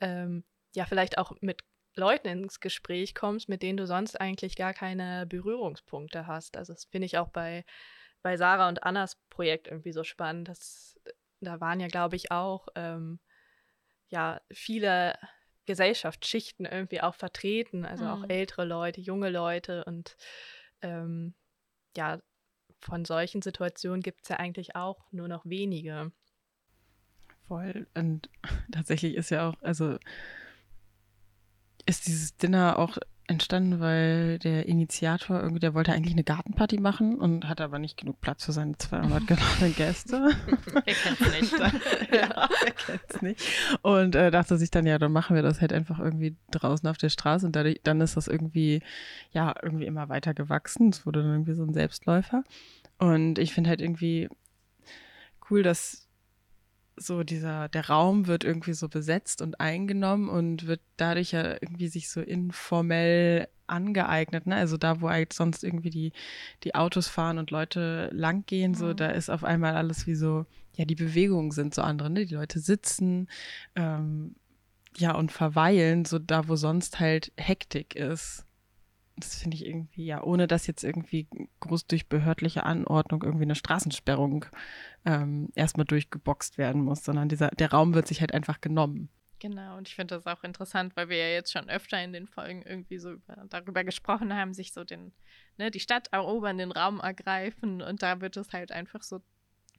ähm, 0.00 0.44
ja, 0.74 0.86
vielleicht 0.86 1.18
auch 1.18 1.32
mit 1.40 1.62
Leuten 1.94 2.28
ins 2.28 2.60
Gespräch 2.60 3.14
kommst, 3.14 3.48
mit 3.48 3.62
denen 3.62 3.76
du 3.76 3.86
sonst 3.86 4.20
eigentlich 4.20 4.56
gar 4.56 4.72
keine 4.72 5.26
Berührungspunkte 5.26 6.26
hast. 6.26 6.56
Also 6.56 6.72
das 6.72 6.86
finde 6.86 7.06
ich 7.06 7.18
auch 7.18 7.28
bei, 7.28 7.64
bei 8.22 8.36
Sarah 8.36 8.68
und 8.68 8.82
Annas 8.82 9.16
Projekt 9.28 9.68
irgendwie 9.68 9.92
so 9.92 10.04
spannend. 10.04 10.48
Dass, 10.48 10.98
da 11.40 11.60
waren 11.60 11.80
ja, 11.80 11.88
glaube 11.88 12.16
ich, 12.16 12.30
auch 12.30 12.68
ähm, 12.74 13.20
ja, 14.08 14.40
viele 14.50 15.18
Gesellschaftsschichten 15.66 16.66
irgendwie 16.66 17.00
auch 17.00 17.14
vertreten, 17.14 17.84
also 17.84 18.04
mhm. 18.04 18.10
auch 18.10 18.28
ältere 18.28 18.64
Leute, 18.64 19.00
junge 19.00 19.30
Leute 19.30 19.84
und 19.84 20.16
ähm, 20.80 21.34
ja, 21.96 22.20
von 22.82 23.04
solchen 23.04 23.42
Situationen 23.42 24.02
gibt 24.02 24.22
es 24.22 24.28
ja 24.28 24.36
eigentlich 24.36 24.76
auch 24.76 25.10
nur 25.12 25.28
noch 25.28 25.44
wenige. 25.46 26.12
Voll. 27.46 27.86
Und 27.94 28.28
tatsächlich 28.72 29.14
ist 29.14 29.30
ja 29.30 29.48
auch, 29.48 29.62
also 29.62 29.98
ist 31.86 32.06
dieses 32.06 32.36
Dinner 32.36 32.78
auch 32.78 32.98
entstanden, 33.32 33.80
weil 33.80 34.38
der 34.38 34.66
Initiator 34.66 35.40
irgendwie, 35.40 35.60
der 35.60 35.74
wollte 35.74 35.92
eigentlich 35.92 36.14
eine 36.14 36.24
Gartenparty 36.24 36.78
machen 36.78 37.18
und 37.18 37.48
hatte 37.48 37.64
aber 37.64 37.78
nicht 37.78 37.96
genug 37.96 38.20
Platz 38.20 38.44
für 38.44 38.52
seine 38.52 38.78
200 38.78 39.26
geladenen 39.26 39.74
Gäste. 39.76 40.30
wer 40.72 40.82
kennt's 40.82 41.40
nicht? 41.40 41.52
ja, 42.12 42.48
wer 42.64 42.72
kennt's 42.72 43.22
nicht? 43.22 43.40
Und 43.82 44.14
äh, 44.14 44.30
dachte 44.30 44.56
sich 44.56 44.70
dann, 44.70 44.86
ja, 44.86 44.98
dann 44.98 45.12
machen 45.12 45.34
wir 45.34 45.42
das 45.42 45.60
halt 45.60 45.72
einfach 45.72 45.98
irgendwie 45.98 46.36
draußen 46.52 46.88
auf 46.88 46.98
der 46.98 47.08
Straße 47.08 47.44
und 47.44 47.56
dadurch, 47.56 47.80
dann 47.82 48.00
ist 48.00 48.16
das 48.16 48.28
irgendwie, 48.28 48.82
ja, 49.32 49.54
irgendwie 49.62 49.86
immer 49.86 50.08
weiter 50.08 50.34
gewachsen. 50.34 50.90
Es 50.90 51.04
wurde 51.04 51.22
dann 51.22 51.32
irgendwie 51.32 51.54
so 51.54 51.64
ein 51.64 51.74
Selbstläufer. 51.74 52.44
Und 52.98 53.38
ich 53.38 53.52
finde 53.52 53.70
halt 53.70 53.80
irgendwie 53.80 54.28
cool, 55.50 55.62
dass 55.62 56.01
so 56.96 57.22
dieser, 57.22 57.68
der 57.68 57.88
Raum 57.88 58.26
wird 58.26 58.44
irgendwie 58.44 58.74
so 58.74 58.88
besetzt 58.88 59.42
und 59.42 59.60
eingenommen 59.60 60.28
und 60.28 60.66
wird 60.66 60.80
dadurch 60.96 61.32
ja 61.32 61.52
irgendwie 61.54 61.88
sich 61.88 62.10
so 62.10 62.20
informell 62.20 63.48
angeeignet. 63.66 64.46
Ne? 64.46 64.56
Also 64.56 64.76
da, 64.76 65.00
wo 65.00 65.08
halt 65.08 65.32
sonst 65.32 65.64
irgendwie 65.64 65.90
die, 65.90 66.12
die 66.64 66.74
Autos 66.74 67.08
fahren 67.08 67.38
und 67.38 67.50
Leute 67.50 68.10
langgehen, 68.12 68.74
so, 68.74 68.86
mhm. 68.86 68.96
da 68.96 69.08
ist 69.08 69.30
auf 69.30 69.44
einmal 69.44 69.74
alles 69.74 70.06
wie 70.06 70.14
so, 70.14 70.46
ja, 70.76 70.84
die 70.84 70.94
Bewegungen 70.94 71.50
sind 71.50 71.74
so 71.74 71.82
andere, 71.82 72.10
ne? 72.10 72.26
Die 72.26 72.34
Leute 72.34 72.58
sitzen, 72.58 73.28
ähm, 73.76 74.36
ja, 74.96 75.14
und 75.14 75.32
verweilen, 75.32 76.04
so 76.04 76.18
da, 76.18 76.48
wo 76.48 76.56
sonst 76.56 77.00
halt 77.00 77.32
Hektik 77.36 77.94
ist 77.94 78.46
das 79.16 79.36
finde 79.36 79.56
ich 79.56 79.66
irgendwie, 79.66 80.04
ja, 80.04 80.22
ohne 80.22 80.46
dass 80.46 80.66
jetzt 80.66 80.84
irgendwie 80.84 81.28
groß 81.60 81.86
durch 81.86 82.08
behördliche 82.08 82.64
Anordnung 82.64 83.22
irgendwie 83.22 83.44
eine 83.44 83.54
Straßensperrung 83.54 84.46
ähm, 85.04 85.50
erstmal 85.54 85.86
durchgeboxt 85.86 86.58
werden 86.58 86.82
muss, 86.82 87.04
sondern 87.04 87.28
dieser, 87.28 87.48
der 87.48 87.70
Raum 87.70 87.94
wird 87.94 88.06
sich 88.06 88.20
halt 88.20 88.32
einfach 88.32 88.60
genommen. 88.60 89.08
Genau, 89.38 89.76
und 89.76 89.88
ich 89.88 89.96
finde 89.96 90.14
das 90.14 90.26
auch 90.26 90.44
interessant, 90.44 90.94
weil 90.94 91.08
wir 91.08 91.16
ja 91.16 91.34
jetzt 91.34 91.50
schon 91.50 91.68
öfter 91.68 92.00
in 92.00 92.12
den 92.12 92.28
Folgen 92.28 92.62
irgendwie 92.62 92.98
so 92.98 93.14
über, 93.14 93.44
darüber 93.48 93.82
gesprochen 93.82 94.32
haben, 94.32 94.54
sich 94.54 94.72
so 94.72 94.84
den, 94.84 95.12
ne, 95.58 95.72
die 95.72 95.80
Stadt 95.80 96.06
erobern, 96.12 96.58
den 96.58 96.70
Raum 96.70 97.00
ergreifen 97.00 97.82
und 97.82 98.04
da 98.04 98.20
wird 98.20 98.36
es 98.36 98.52
halt 98.52 98.70
einfach 98.70 99.02
so 99.02 99.20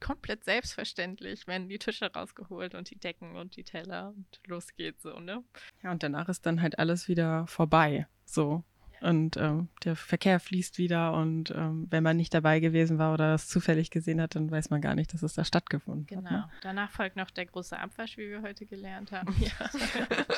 komplett 0.01 0.43
selbstverständlich, 0.43 1.47
werden 1.47 1.69
die 1.69 1.79
Tische 1.79 2.11
rausgeholt 2.11 2.75
und 2.75 2.89
die 2.89 2.99
Decken 2.99 3.37
und 3.37 3.55
die 3.55 3.63
Teller 3.63 4.09
und 4.09 4.41
los 4.47 4.67
geht's 4.75 5.03
so, 5.03 5.17
ne? 5.19 5.41
Ja, 5.81 5.91
und 5.91 6.03
danach 6.03 6.27
ist 6.27 6.45
dann 6.45 6.61
halt 6.61 6.77
alles 6.77 7.07
wieder 7.07 7.47
vorbei. 7.47 8.05
So 8.25 8.65
und 9.03 9.35
ähm, 9.35 9.67
der 9.83 9.95
Verkehr 9.95 10.39
fließt 10.39 10.77
wieder 10.77 11.13
und 11.13 11.51
ähm, 11.51 11.87
wenn 11.89 12.03
man 12.03 12.15
nicht 12.15 12.33
dabei 12.33 12.61
gewesen 12.61 12.97
war 12.97 13.13
oder 13.13 13.31
das 13.31 13.49
zufällig 13.49 13.91
gesehen 13.91 14.21
hat, 14.21 14.35
dann 14.35 14.49
weiß 14.49 14.69
man 14.69 14.79
gar 14.79 14.95
nicht, 14.95 15.13
dass 15.13 15.23
es 15.23 15.33
da 15.33 15.43
stattgefunden 15.43 16.07
genau. 16.07 16.23
hat. 16.23 16.29
Genau. 16.29 16.45
Ne? 16.45 16.51
Danach 16.61 16.91
folgt 16.91 17.17
noch 17.17 17.29
der 17.29 17.45
große 17.45 17.77
Abwasch, 17.77 18.17
wie 18.17 18.29
wir 18.29 18.41
heute 18.41 18.65
gelernt 18.65 19.11
haben. 19.11 19.33
Ja, 19.43 19.69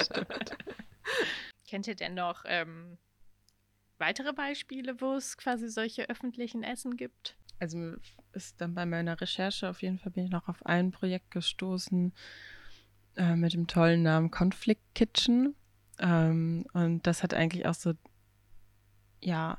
stimmt. 0.01 0.57
Kennt 1.67 1.87
ihr 1.87 1.95
denn 1.95 2.15
noch 2.15 2.43
ähm, 2.47 2.97
weitere 3.99 4.33
Beispiele, 4.33 4.99
wo 4.99 5.13
es 5.13 5.37
quasi 5.37 5.69
solche 5.69 6.09
öffentlichen 6.09 6.63
Essen 6.63 6.97
gibt? 6.97 7.37
Also 7.59 7.93
ist 8.33 8.59
dann 8.61 8.73
bei 8.73 8.85
meiner 8.85 9.19
Recherche 9.21 9.69
auf 9.69 9.81
jeden 9.81 9.99
Fall 9.99 10.11
bin 10.11 10.25
ich 10.25 10.31
noch 10.31 10.47
auf 10.47 10.65
ein 10.65 10.91
Projekt 10.91 11.29
gestoßen 11.31 12.13
äh, 13.15 13.35
mit 13.35 13.53
dem 13.53 13.67
tollen 13.67 14.01
Namen 14.01 14.31
Conflict 14.31 14.81
Kitchen. 14.95 15.55
Ähm, 15.99 16.65
und 16.73 17.05
das 17.05 17.21
hat 17.21 17.33
eigentlich 17.33 17.67
auch 17.67 17.75
so 17.75 17.93
ja, 19.25 19.57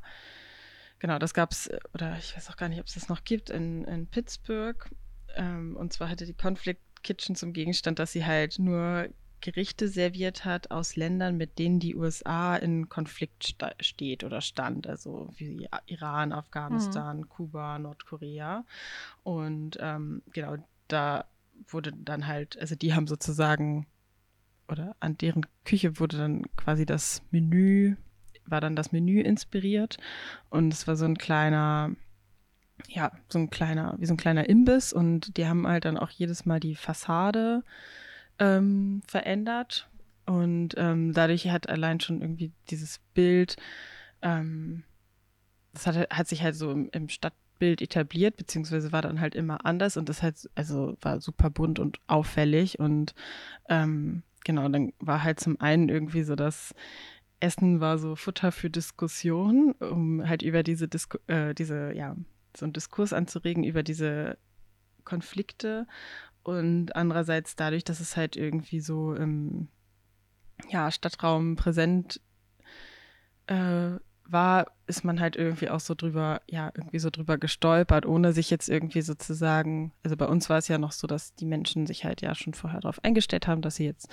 genau, 0.99 1.19
das 1.19 1.35
gab 1.35 1.53
es, 1.53 1.71
oder 1.93 2.17
ich 2.19 2.37
weiß 2.37 2.51
auch 2.51 2.57
gar 2.57 2.69
nicht, 2.69 2.81
ob 2.81 2.87
es 2.87 2.95
das 2.95 3.09
noch 3.09 3.25
gibt, 3.25 3.51
in, 3.51 3.85
in 3.85 4.07
Pittsburgh. 4.07 4.89
Ähm, 5.35 5.77
und 5.77 5.93
zwar 5.93 6.09
hatte 6.09 6.27
die 6.27 6.35
Conflict 6.35 6.81
Kitchen 7.03 7.37
zum 7.37 7.53
Gegenstand, 7.53 7.99
dass 7.99 8.13
sie 8.13 8.25
halt 8.25 8.59
nur 8.59 9.09
Gerichte 9.41 9.89
serviert 9.89 10.45
hat 10.45 10.71
aus 10.71 10.97
Ländern, 10.97 11.37
mit 11.37 11.59
denen 11.59 11.79
die 11.79 11.95
USA 11.95 12.57
in 12.57 12.89
Konflikt 12.89 13.55
steht 13.81 14.25
oder 14.25 14.41
stand, 14.41 14.87
also 14.87 15.29
wie 15.37 15.69
Iran, 15.87 16.33
Afghanistan, 16.33 17.19
mhm. 17.19 17.29
Kuba, 17.29 17.79
Nordkorea. 17.79 18.65
Und 19.23 19.79
ähm, 19.81 20.23
genau, 20.33 20.57
da 20.89 21.27
wurde 21.69 21.93
dann 21.93 22.27
halt, 22.27 22.59
also 22.59 22.75
die 22.75 22.95
haben 22.95 23.07
sozusagen, 23.07 23.87
oder 24.69 24.97
an 25.01 25.17
deren 25.17 25.47
Küche 25.65 26.01
wurde 26.01 26.17
dann 26.17 26.43
quasi 26.57 26.87
das 26.87 27.23
Menü 27.31 27.97
war 28.47 28.61
dann 28.61 28.77
das 28.77 28.93
Menü 28.93 29.21
inspiriert. 29.21 29.99
Und 30.51 30.73
es 30.73 30.87
war 30.87 30.97
so 30.97 31.05
ein 31.05 31.19
kleiner, 31.19 31.91
ja, 32.89 33.13
so 33.29 33.39
ein 33.39 33.51
kleiner, 33.51 33.95
wie 33.99 34.07
so 34.07 34.15
ein 34.15 34.19
kleiner 34.19 34.49
Imbiss. 34.49 34.93
Und 34.93 35.37
die 35.37 35.47
haben 35.47 35.67
halt 35.67 35.85
dann 35.85 35.99
auch 35.99 36.11
jedes 36.11 36.47
Mal 36.47 36.61
die 36.61 36.75
Fassade 36.75 37.63
ähm, 38.39 39.03
verändert. 39.07 39.89
Und 40.27 40.75
ähm, 40.77 41.13
dadurch 41.13 41.49
hat 41.51 41.69
allein 41.69 42.01
schon 42.01 42.21
irgendwie 42.21 42.53
dieses 42.69 43.01
Bild, 43.15 43.57
ähm, 44.23 44.83
das 45.73 45.87
hat, 45.87 46.11
hat 46.11 46.29
sich 46.29 46.43
halt 46.43 46.57
so 46.57 46.71
im, 46.71 46.89
im 46.91 47.09
Stadtbild 47.09 47.81
etabliert, 47.81 48.37
beziehungsweise 48.37 48.93
war 48.93 49.03
dann 49.03 49.21
halt 49.21 49.35
immer 49.35 49.65
anders. 49.65 49.97
Und 49.97 50.09
das 50.09 50.23
halt, 50.23 50.51
also 50.55 50.97
war 51.01 51.21
super 51.21 51.51
bunt 51.51 51.79
und 51.79 52.01
auffällig. 52.09 52.81
Und 52.81 53.15
ähm, 53.69 54.25
genau, 54.45 54.69
dann 54.69 54.93
war 54.99 55.23
halt 55.23 55.39
zum 55.39 55.61
einen 55.61 55.89
irgendwie 55.89 56.25
so 56.25 56.35
das 56.35 56.75
Essen 57.41 57.81
war 57.81 57.99
so 57.99 58.17
Futter 58.17 58.53
für 58.53 58.71
Diskussion, 58.71 59.73
um 59.73 60.27
halt 60.27 60.43
über 60.43 60.63
diese, 60.63 60.89
Disku 60.89 61.19
äh, 61.27 61.55
diese, 61.55 61.93
ja, 61.93 62.17
so 62.57 62.65
einen 62.65 62.73
Diskurs 62.73 63.13
anzuregen 63.13 63.65
über 63.65 63.83
diese 63.83 64.39
Konflikte. 65.05 65.87
Und 66.43 66.95
andererseits 66.97 67.57
dadurch, 67.57 67.85
dass 67.85 68.01
es 68.01 68.17
halt 68.17 68.37
irgendwie 68.37 68.81
so 68.81 69.15
im 69.15 69.69
ja, 70.71 70.91
Stadtraum 70.91 71.57
präsent 71.57 72.21
äh, 73.47 73.97
war, 74.29 74.67
ist 74.87 75.05
man 75.05 75.21
halt 75.21 75.37
irgendwie 75.37 75.69
auch 75.69 75.81
so 75.81 75.95
drüber, 75.95 76.41
ja, 76.49 76.71
irgendwie 76.75 76.99
so 76.99 77.11
drüber 77.11 77.39
gestolpert, 77.39 78.07
ohne 78.07 78.33
sich 78.33 78.51
jetzt 78.51 78.69
irgendwie 78.69 79.03
sozusagen, 79.03 79.93
also 80.03 80.17
bei 80.17 80.27
uns 80.27 80.49
war 80.49 80.59
es 80.59 80.69
ja 80.69 80.79
noch 80.79 80.93
so, 80.93 81.07
dass 81.07 81.35
die 81.35 81.45
Menschen 81.45 81.87
sich 81.87 82.05
halt 82.05 82.23
ja 82.23 82.35
schon 82.35 82.55
vorher 82.55 82.81
darauf 82.81 83.03
eingestellt 83.05 83.47
haben, 83.47 83.63
dass 83.63 83.77
sie 83.77 83.85
jetzt 83.85 84.09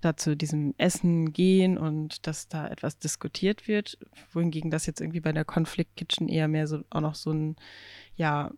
da 0.00 0.16
zu 0.16 0.36
diesem 0.36 0.74
Essen 0.78 1.32
gehen 1.32 1.78
und 1.78 2.26
dass 2.26 2.48
da 2.48 2.68
etwas 2.68 2.98
diskutiert 2.98 3.68
wird, 3.68 3.98
wohingegen 4.32 4.70
das 4.70 4.86
jetzt 4.86 5.00
irgendwie 5.00 5.20
bei 5.20 5.32
der 5.32 5.44
Conflict 5.44 5.96
Kitchen 5.96 6.28
eher 6.28 6.48
mehr 6.48 6.66
so 6.66 6.82
auch 6.90 7.00
noch 7.00 7.14
so 7.14 7.32
ein, 7.32 7.56
ja, 8.16 8.50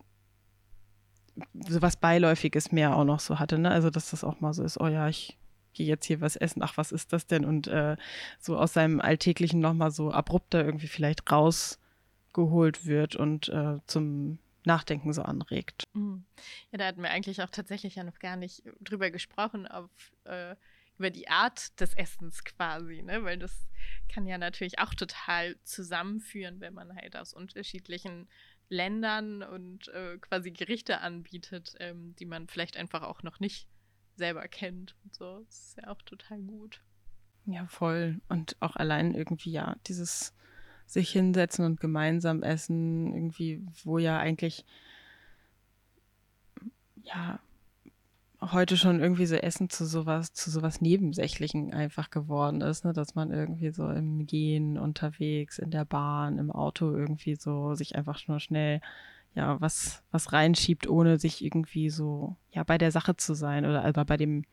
so 1.67 1.81
was 1.81 1.97
Beiläufiges 1.97 2.71
mehr 2.71 2.95
auch 2.95 3.05
noch 3.05 3.19
so 3.19 3.39
hatte, 3.39 3.57
ne? 3.57 3.71
Also 3.71 3.89
dass 3.89 4.11
das 4.11 4.23
auch 4.23 4.41
mal 4.41 4.53
so 4.53 4.63
ist, 4.63 4.79
oh 4.79 4.87
ja, 4.87 5.07
ich 5.07 5.38
gehe 5.73 5.87
jetzt 5.87 6.05
hier 6.05 6.21
was 6.21 6.35
essen, 6.35 6.61
ach, 6.63 6.77
was 6.77 6.91
ist 6.91 7.13
das 7.13 7.27
denn? 7.27 7.45
Und 7.45 7.67
äh, 7.67 7.95
so 8.39 8.57
aus 8.57 8.73
seinem 8.73 8.99
Alltäglichen 9.01 9.59
nochmal 9.59 9.91
so 9.91 10.11
abrupter 10.11 10.63
irgendwie 10.63 10.87
vielleicht 10.87 11.31
rausgeholt 11.31 12.85
wird 12.85 13.15
und 13.15 13.49
äh, 13.49 13.77
zum 13.85 14.39
Nachdenken 14.65 15.13
so 15.13 15.21
anregt. 15.21 15.83
Mhm. 15.93 16.25
Ja, 16.71 16.77
da 16.77 16.85
hatten 16.87 17.01
wir 17.01 17.09
eigentlich 17.09 17.41
auch 17.41 17.49
tatsächlich 17.49 17.95
ja 17.95 18.03
noch 18.03 18.19
gar 18.19 18.35
nicht 18.35 18.63
drüber 18.81 19.09
gesprochen, 19.09 19.67
auf, 19.67 19.89
äh, 20.25 20.55
über 20.97 21.09
die 21.09 21.29
Art 21.29 21.79
des 21.79 21.93
Essens 21.93 22.43
quasi, 22.43 23.01
ne? 23.01 23.23
Weil 23.23 23.39
das 23.39 23.69
kann 24.09 24.27
ja 24.27 24.37
natürlich 24.37 24.79
auch 24.79 24.93
total 24.93 25.55
zusammenführen, 25.63 26.59
wenn 26.59 26.73
man 26.73 26.93
halt 26.95 27.15
aus 27.15 27.33
unterschiedlichen 27.33 28.27
Ländern 28.67 29.41
und 29.41 29.87
äh, 29.89 30.17
quasi 30.19 30.51
Gerichte 30.51 30.99
anbietet, 30.99 31.75
ähm, 31.79 32.15
die 32.19 32.25
man 32.25 32.47
vielleicht 32.47 32.77
einfach 32.77 33.01
auch 33.01 33.23
noch 33.23 33.39
nicht 33.39 33.67
selber 34.19 34.47
kennt 34.47 34.95
und 35.03 35.15
so. 35.15 35.39
Das 35.47 35.57
ist 35.57 35.77
ja 35.81 35.89
auch 35.89 36.01
total 36.03 36.39
gut. 36.41 36.81
Ja, 37.45 37.65
voll. 37.65 38.21
Und 38.29 38.55
auch 38.59 38.75
allein 38.75 39.15
irgendwie, 39.15 39.51
ja, 39.51 39.75
dieses 39.87 40.33
sich 40.85 41.11
hinsetzen 41.11 41.65
und 41.65 41.79
gemeinsam 41.79 42.43
essen, 42.43 43.13
irgendwie, 43.13 43.65
wo 43.83 43.97
ja 43.97 44.19
eigentlich, 44.19 44.65
ja, 47.03 47.39
heute 48.41 48.77
schon 48.77 48.99
irgendwie 48.99 49.25
so 49.25 49.35
Essen 49.35 49.69
zu 49.69 49.85
sowas, 49.85 50.33
zu 50.33 50.49
sowas 50.49 50.81
Nebensächlichen 50.81 51.73
einfach 51.73 52.09
geworden 52.09 52.61
ist, 52.61 52.85
ne? 52.85 52.93
dass 52.93 53.15
man 53.15 53.31
irgendwie 53.31 53.71
so 53.71 53.89
im 53.89 54.25
Gehen 54.25 54.77
unterwegs, 54.77 55.59
in 55.59 55.71
der 55.71 55.85
Bahn, 55.85 56.37
im 56.37 56.51
Auto 56.51 56.91
irgendwie 56.95 57.35
so 57.35 57.75
sich 57.75 57.95
einfach 57.95 58.27
nur 58.27 58.39
schnell 58.39 58.81
ja, 59.35 59.59
was, 59.61 60.03
was 60.11 60.33
reinschiebt, 60.33 60.87
ohne 60.87 61.19
sich 61.19 61.43
irgendwie 61.43 61.89
so, 61.89 62.35
ja, 62.51 62.63
bei 62.63 62.77
der 62.77 62.91
Sache 62.91 63.15
zu 63.15 63.33
sein 63.33 63.65
oder 63.65 63.85
aber 63.85 64.05
bei 64.05 64.17
dem, 64.17 64.43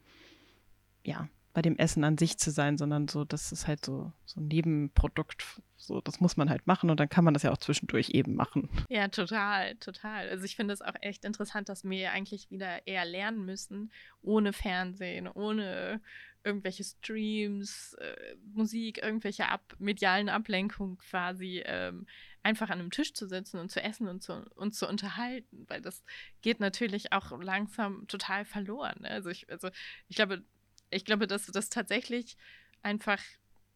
ja, 1.05 1.29
bei 1.57 1.63
dem 1.63 1.79
Essen 1.79 2.05
an 2.05 2.19
sich 2.19 2.37
zu 2.37 2.51
sein, 2.51 2.77
sondern 2.77 3.09
so, 3.09 3.25
das 3.25 3.51
ist 3.51 3.67
halt 3.67 3.83
so, 3.83 4.13
so 4.27 4.41
ein 4.41 4.49
Nebenprodukt. 4.49 5.63
So, 5.79 6.03
das 6.03 6.21
muss 6.21 6.37
man 6.37 6.51
halt 6.51 6.67
machen 6.67 6.91
und 6.91 7.01
dann 7.01 7.09
kann 7.09 7.25
man 7.25 7.33
das 7.33 7.45
ja 7.45 7.51
auch 7.51 7.57
zwischendurch 7.57 8.11
eben 8.11 8.35
machen. 8.35 8.69
Ja, 8.91 9.09
total, 9.09 9.77
total. 9.77 10.29
Also 10.29 10.45
ich 10.45 10.55
finde 10.55 10.75
es 10.75 10.83
auch 10.83 10.95
echt 11.01 11.25
interessant, 11.25 11.71
dass 11.71 11.83
wir 11.85 12.13
eigentlich 12.13 12.51
wieder 12.51 12.87
eher 12.87 13.07
lernen 13.07 13.47
müssen, 13.47 13.91
ohne 14.21 14.53
Fernsehen, 14.53 15.29
ohne 15.29 16.03
irgendwelche 16.47 16.85
Streams, 16.85 17.95
äh, 17.95 18.37
Musik, 18.55 19.03
irgendwelche 19.03 19.49
ab 19.49 19.75
medialen 19.79 20.29
Ablenkungen 20.29 20.97
quasi 20.97 21.63
ähm, 21.67 22.07
einfach 22.45 22.71
an 22.71 22.79
einem 22.79 22.93
Tisch 22.93 23.13
zu 23.13 23.27
sitzen 23.27 23.59
und 23.59 23.71
zu 23.71 23.83
essen 23.83 24.07
und 24.07 24.23
zu, 24.23 24.45
uns 24.55 24.79
zu 24.79 24.89
unterhalten, 24.89 25.67
weil 25.69 25.83
das 25.83 26.05
geht 26.43 26.61
natürlich 26.61 27.13
auch 27.13 27.39
langsam 27.43 28.07
total 28.07 28.45
verloren. 28.45 29.01
Ne? 29.01 29.11
Also 29.11 29.29
ich, 29.31 29.51
also 29.51 29.69
ich 30.09 30.15
glaube, 30.15 30.45
ich 30.91 31.05
glaube, 31.05 31.27
dass 31.27 31.47
das 31.47 31.69
tatsächlich 31.69 32.37
einfach 32.83 33.21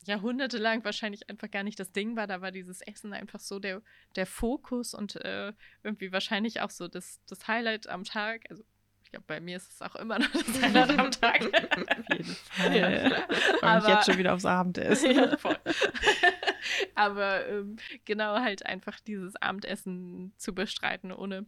jahrhundertelang 0.06 0.84
wahrscheinlich 0.84 1.28
einfach 1.28 1.50
gar 1.50 1.64
nicht 1.64 1.78
das 1.80 1.92
Ding 1.92 2.16
war. 2.16 2.28
Da 2.28 2.40
war 2.40 2.52
dieses 2.52 2.80
Essen 2.80 3.12
einfach 3.12 3.40
so 3.40 3.58
der, 3.58 3.82
der 4.16 4.26
Fokus 4.26 4.94
und 4.94 5.16
äh, 5.16 5.52
irgendwie 5.82 6.12
wahrscheinlich 6.12 6.60
auch 6.60 6.70
so 6.70 6.86
das, 6.86 7.20
das 7.26 7.48
Highlight 7.48 7.88
am 7.88 8.04
Tag. 8.04 8.44
Also 8.48 8.62
ich 9.10 9.12
glaube, 9.12 9.24
bei 9.26 9.40
mir 9.40 9.56
ist 9.56 9.72
es 9.72 9.82
auch 9.82 9.96
immer 9.96 10.20
noch 10.20 10.30
das 10.30 10.62
Highlight 10.62 10.96
am 10.96 11.10
Tag. 11.10 11.40
Auf 11.98 12.16
jeden 12.16 12.36
Fall. 12.36 12.76
Ja. 12.76 13.26
Aber 13.60 13.84
ich 13.84 13.92
jetzt 13.92 14.06
schon 14.06 14.18
wieder 14.18 14.34
aufs 14.34 14.44
Abendessen. 14.44 15.10
ja. 15.16 15.36
Aber 16.94 17.44
ähm, 17.48 17.76
genau 18.04 18.38
halt 18.38 18.64
einfach 18.64 19.00
dieses 19.00 19.34
Abendessen 19.34 20.32
zu 20.36 20.54
bestreiten, 20.54 21.10
ohne 21.10 21.46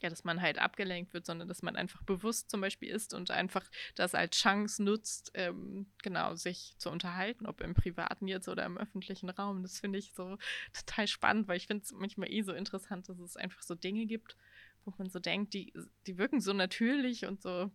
ja, 0.00 0.08
dass 0.08 0.24
man 0.24 0.40
halt 0.40 0.58
abgelenkt 0.58 1.12
wird, 1.12 1.26
sondern 1.26 1.48
dass 1.48 1.60
man 1.60 1.76
einfach 1.76 2.02
bewusst 2.04 2.50
zum 2.50 2.62
Beispiel 2.62 2.88
ist 2.88 3.12
und 3.12 3.30
einfach 3.30 3.68
das 3.94 4.14
als 4.14 4.38
Chance 4.38 4.82
nutzt, 4.82 5.32
ähm, 5.34 5.92
genau, 6.02 6.34
sich 6.34 6.76
zu 6.78 6.88
unterhalten, 6.88 7.44
ob 7.44 7.60
im 7.60 7.74
privaten 7.74 8.26
jetzt 8.26 8.48
oder 8.48 8.64
im 8.64 8.78
öffentlichen 8.78 9.28
Raum. 9.28 9.60
Das 9.60 9.80
finde 9.80 9.98
ich 9.98 10.14
so 10.14 10.38
total 10.72 11.06
spannend, 11.06 11.46
weil 11.46 11.58
ich 11.58 11.66
finde 11.66 11.84
es 11.84 11.92
manchmal 11.92 12.32
eh 12.32 12.40
so 12.40 12.54
interessant, 12.54 13.10
dass 13.10 13.18
es 13.18 13.36
einfach 13.36 13.60
so 13.60 13.74
Dinge 13.74 14.06
gibt, 14.06 14.38
wo 14.84 14.92
man 14.98 15.10
so 15.10 15.18
denkt, 15.18 15.54
die, 15.54 15.72
die 16.06 16.18
wirken 16.18 16.40
so 16.40 16.52
natürlich 16.52 17.26
und 17.26 17.42
so, 17.42 17.70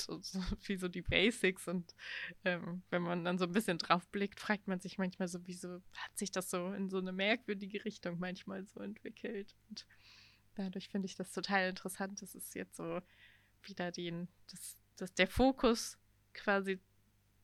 so, 0.00 0.20
so 0.20 0.40
wie 0.66 0.76
so 0.76 0.88
die 0.88 1.02
Basics. 1.02 1.68
Und 1.68 1.94
ähm, 2.44 2.82
wenn 2.90 3.02
man 3.02 3.24
dann 3.24 3.38
so 3.38 3.44
ein 3.44 3.52
bisschen 3.52 3.78
drauf 3.78 4.06
blickt, 4.08 4.40
fragt 4.40 4.68
man 4.68 4.80
sich 4.80 4.98
manchmal 4.98 5.28
so, 5.28 5.46
wieso 5.46 5.82
hat 5.94 6.16
sich 6.16 6.30
das 6.30 6.50
so 6.50 6.72
in 6.72 6.88
so 6.88 6.98
eine 6.98 7.12
merkwürdige 7.12 7.84
Richtung 7.84 8.18
manchmal 8.18 8.66
so 8.66 8.80
entwickelt. 8.80 9.54
Und 9.68 9.86
dadurch 10.54 10.88
finde 10.88 11.06
ich 11.06 11.14
das 11.14 11.32
total 11.32 11.68
interessant, 11.68 12.22
dass 12.22 12.34
es 12.34 12.54
jetzt 12.54 12.76
so 12.76 13.00
wieder 13.62 13.92
den, 13.92 14.28
dass, 14.50 14.76
dass 14.96 15.14
der 15.14 15.28
Fokus 15.28 15.98
quasi 16.32 16.80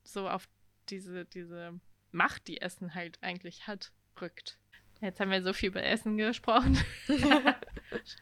so 0.03 0.29
auf 0.29 0.49
diese, 0.89 1.25
diese 1.27 1.79
Macht, 2.11 2.49
die 2.49 2.61
Essen 2.61 2.95
halt 2.95 3.23
eigentlich 3.23 3.67
hat, 3.67 3.93
rückt. 4.21 4.59
Jetzt 5.01 5.21
haben 5.21 5.31
wir 5.31 5.43
so 5.43 5.53
viel 5.53 5.69
über 5.69 5.83
Essen 5.83 6.17
gesprochen. 6.17 6.77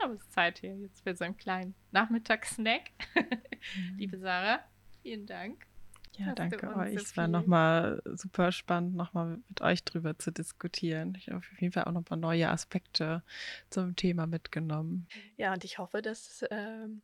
Schau, 0.07 0.12
es 0.12 0.21
ist 0.21 0.33
Zeit 0.33 0.59
hier 0.59 0.77
jetzt 0.77 1.03
für 1.03 1.16
so 1.16 1.25
einen 1.25 1.37
kleinen 1.37 1.75
Nachmittagssnack. 1.90 2.90
Mhm. 3.14 3.99
Liebe 3.99 4.19
Sarah, 4.19 4.61
vielen 5.03 5.27
Dank. 5.27 5.66
Ja, 6.16 6.35
danke 6.35 6.75
euch. 6.77 6.95
Es 6.95 7.16
war 7.16 7.27
nochmal 7.27 8.01
super 8.05 8.53
spannend, 8.53 8.95
nochmal 8.95 9.38
mit 9.49 9.61
euch 9.61 9.85
drüber 9.85 10.16
zu 10.19 10.31
diskutieren. 10.31 11.14
Ich 11.19 11.27
habe 11.27 11.38
auf 11.38 11.61
jeden 11.61 11.73
Fall 11.73 11.85
auch 11.85 11.92
nochmal 11.92 12.19
neue 12.19 12.49
Aspekte 12.49 13.23
zum 13.69 13.97
Thema 13.97 14.27
mitgenommen. 14.27 15.09
Ja, 15.37 15.53
und 15.53 15.64
ich 15.64 15.79
hoffe, 15.79 16.01
dass 16.01 16.45
ähm, 16.51 17.03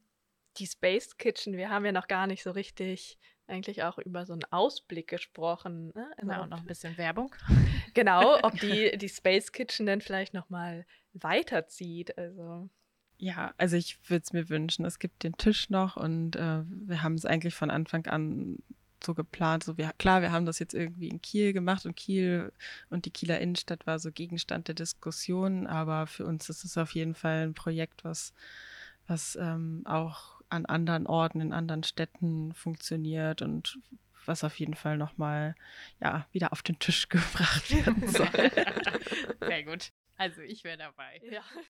die 0.59 0.67
Space 0.67 1.17
Kitchen, 1.19 1.57
wir 1.57 1.69
haben 1.71 1.85
ja 1.85 1.93
noch 1.93 2.07
gar 2.07 2.27
nicht 2.27 2.43
so 2.43 2.53
richtig 2.53 3.19
eigentlich 3.49 3.83
auch 3.83 3.99
über 3.99 4.25
so 4.25 4.33
einen 4.33 4.45
Ausblick 4.51 5.09
gesprochen. 5.09 5.89
Ne? 5.95 6.07
Also 6.17 6.31
genau, 6.31 6.47
noch 6.47 6.61
ein 6.61 6.67
bisschen 6.67 6.97
Werbung. 6.97 7.35
Genau, 7.95 8.39
ob 8.43 8.55
die, 8.61 8.97
die 8.97 9.09
Space 9.09 9.51
Kitchen 9.51 9.87
dann 9.87 10.01
vielleicht 10.01 10.33
nochmal 10.33 10.87
weiterzieht. 11.13 12.17
Also 12.17 12.71
ja, 13.23 13.55
also 13.57 13.77
ich 13.77 13.99
würde 14.11 14.25
es 14.25 14.33
mir 14.33 14.49
wünschen. 14.49 14.85
Es 14.85 14.99
gibt 14.99 15.23
den 15.23 15.37
Tisch 15.37 15.71
noch 15.71 15.97
und 15.97 16.35
äh, 16.35 16.65
wir 16.67 17.05
haben 17.05 17.15
es 17.15 17.25
eigentlich 17.25 17.55
von 17.55 17.71
Anfang 17.71 18.07
an 18.07 18.59
so 19.05 19.15
geplant. 19.15 19.63
So, 19.63 19.79
wir, 19.79 19.93
klar, 19.97 20.23
wir 20.23 20.33
haben 20.33 20.45
das 20.45 20.59
jetzt 20.59 20.75
irgendwie 20.75 21.07
in 21.07 21.23
Kiel 21.23 21.53
gemacht 21.53 21.87
und 21.87 21.95
Kiel 21.95 22.53
und 22.91 23.05
die 23.05 23.13
Kieler 23.13 23.41
Innenstadt 23.41 23.87
war 23.87 24.01
so 24.01 24.11
Gegenstand 24.11 24.67
der 24.67 24.75
Diskussion, 24.75 25.69
aber 25.69 26.09
für 26.09 26.27
uns 26.27 26.49
ist 26.49 26.65
es 26.65 26.77
auf 26.77 26.97
jeden 26.97 27.15
Fall 27.15 27.45
ein 27.45 27.55
Projekt, 27.55 28.03
was, 28.03 28.35
was 29.07 29.37
ähm, 29.37 29.83
auch 29.85 30.41
an 30.49 30.67
anderen 30.67 31.07
Orten, 31.07 31.41
in 31.41 31.53
anderen 31.53 31.85
Städten 31.85 32.53
funktioniert 32.55 33.41
und 33.41 33.79
was 34.27 34.43
auf 34.43 34.59
jeden 34.59 34.75
Fall 34.75 34.97
nochmal 34.99 35.55
ja, 36.01 36.27
wieder 36.33 36.51
auf 36.53 36.63
den 36.63 36.81
Tisch 36.81 37.09
gebracht 37.09 37.71
werden 37.71 38.09
soll. 38.09 38.51
Sehr 39.47 39.63
gut. 39.63 39.93
Also 40.17 40.41
ich 40.41 40.65
wäre 40.65 40.79
dabei. 40.79 41.21
Ja. 41.31 41.43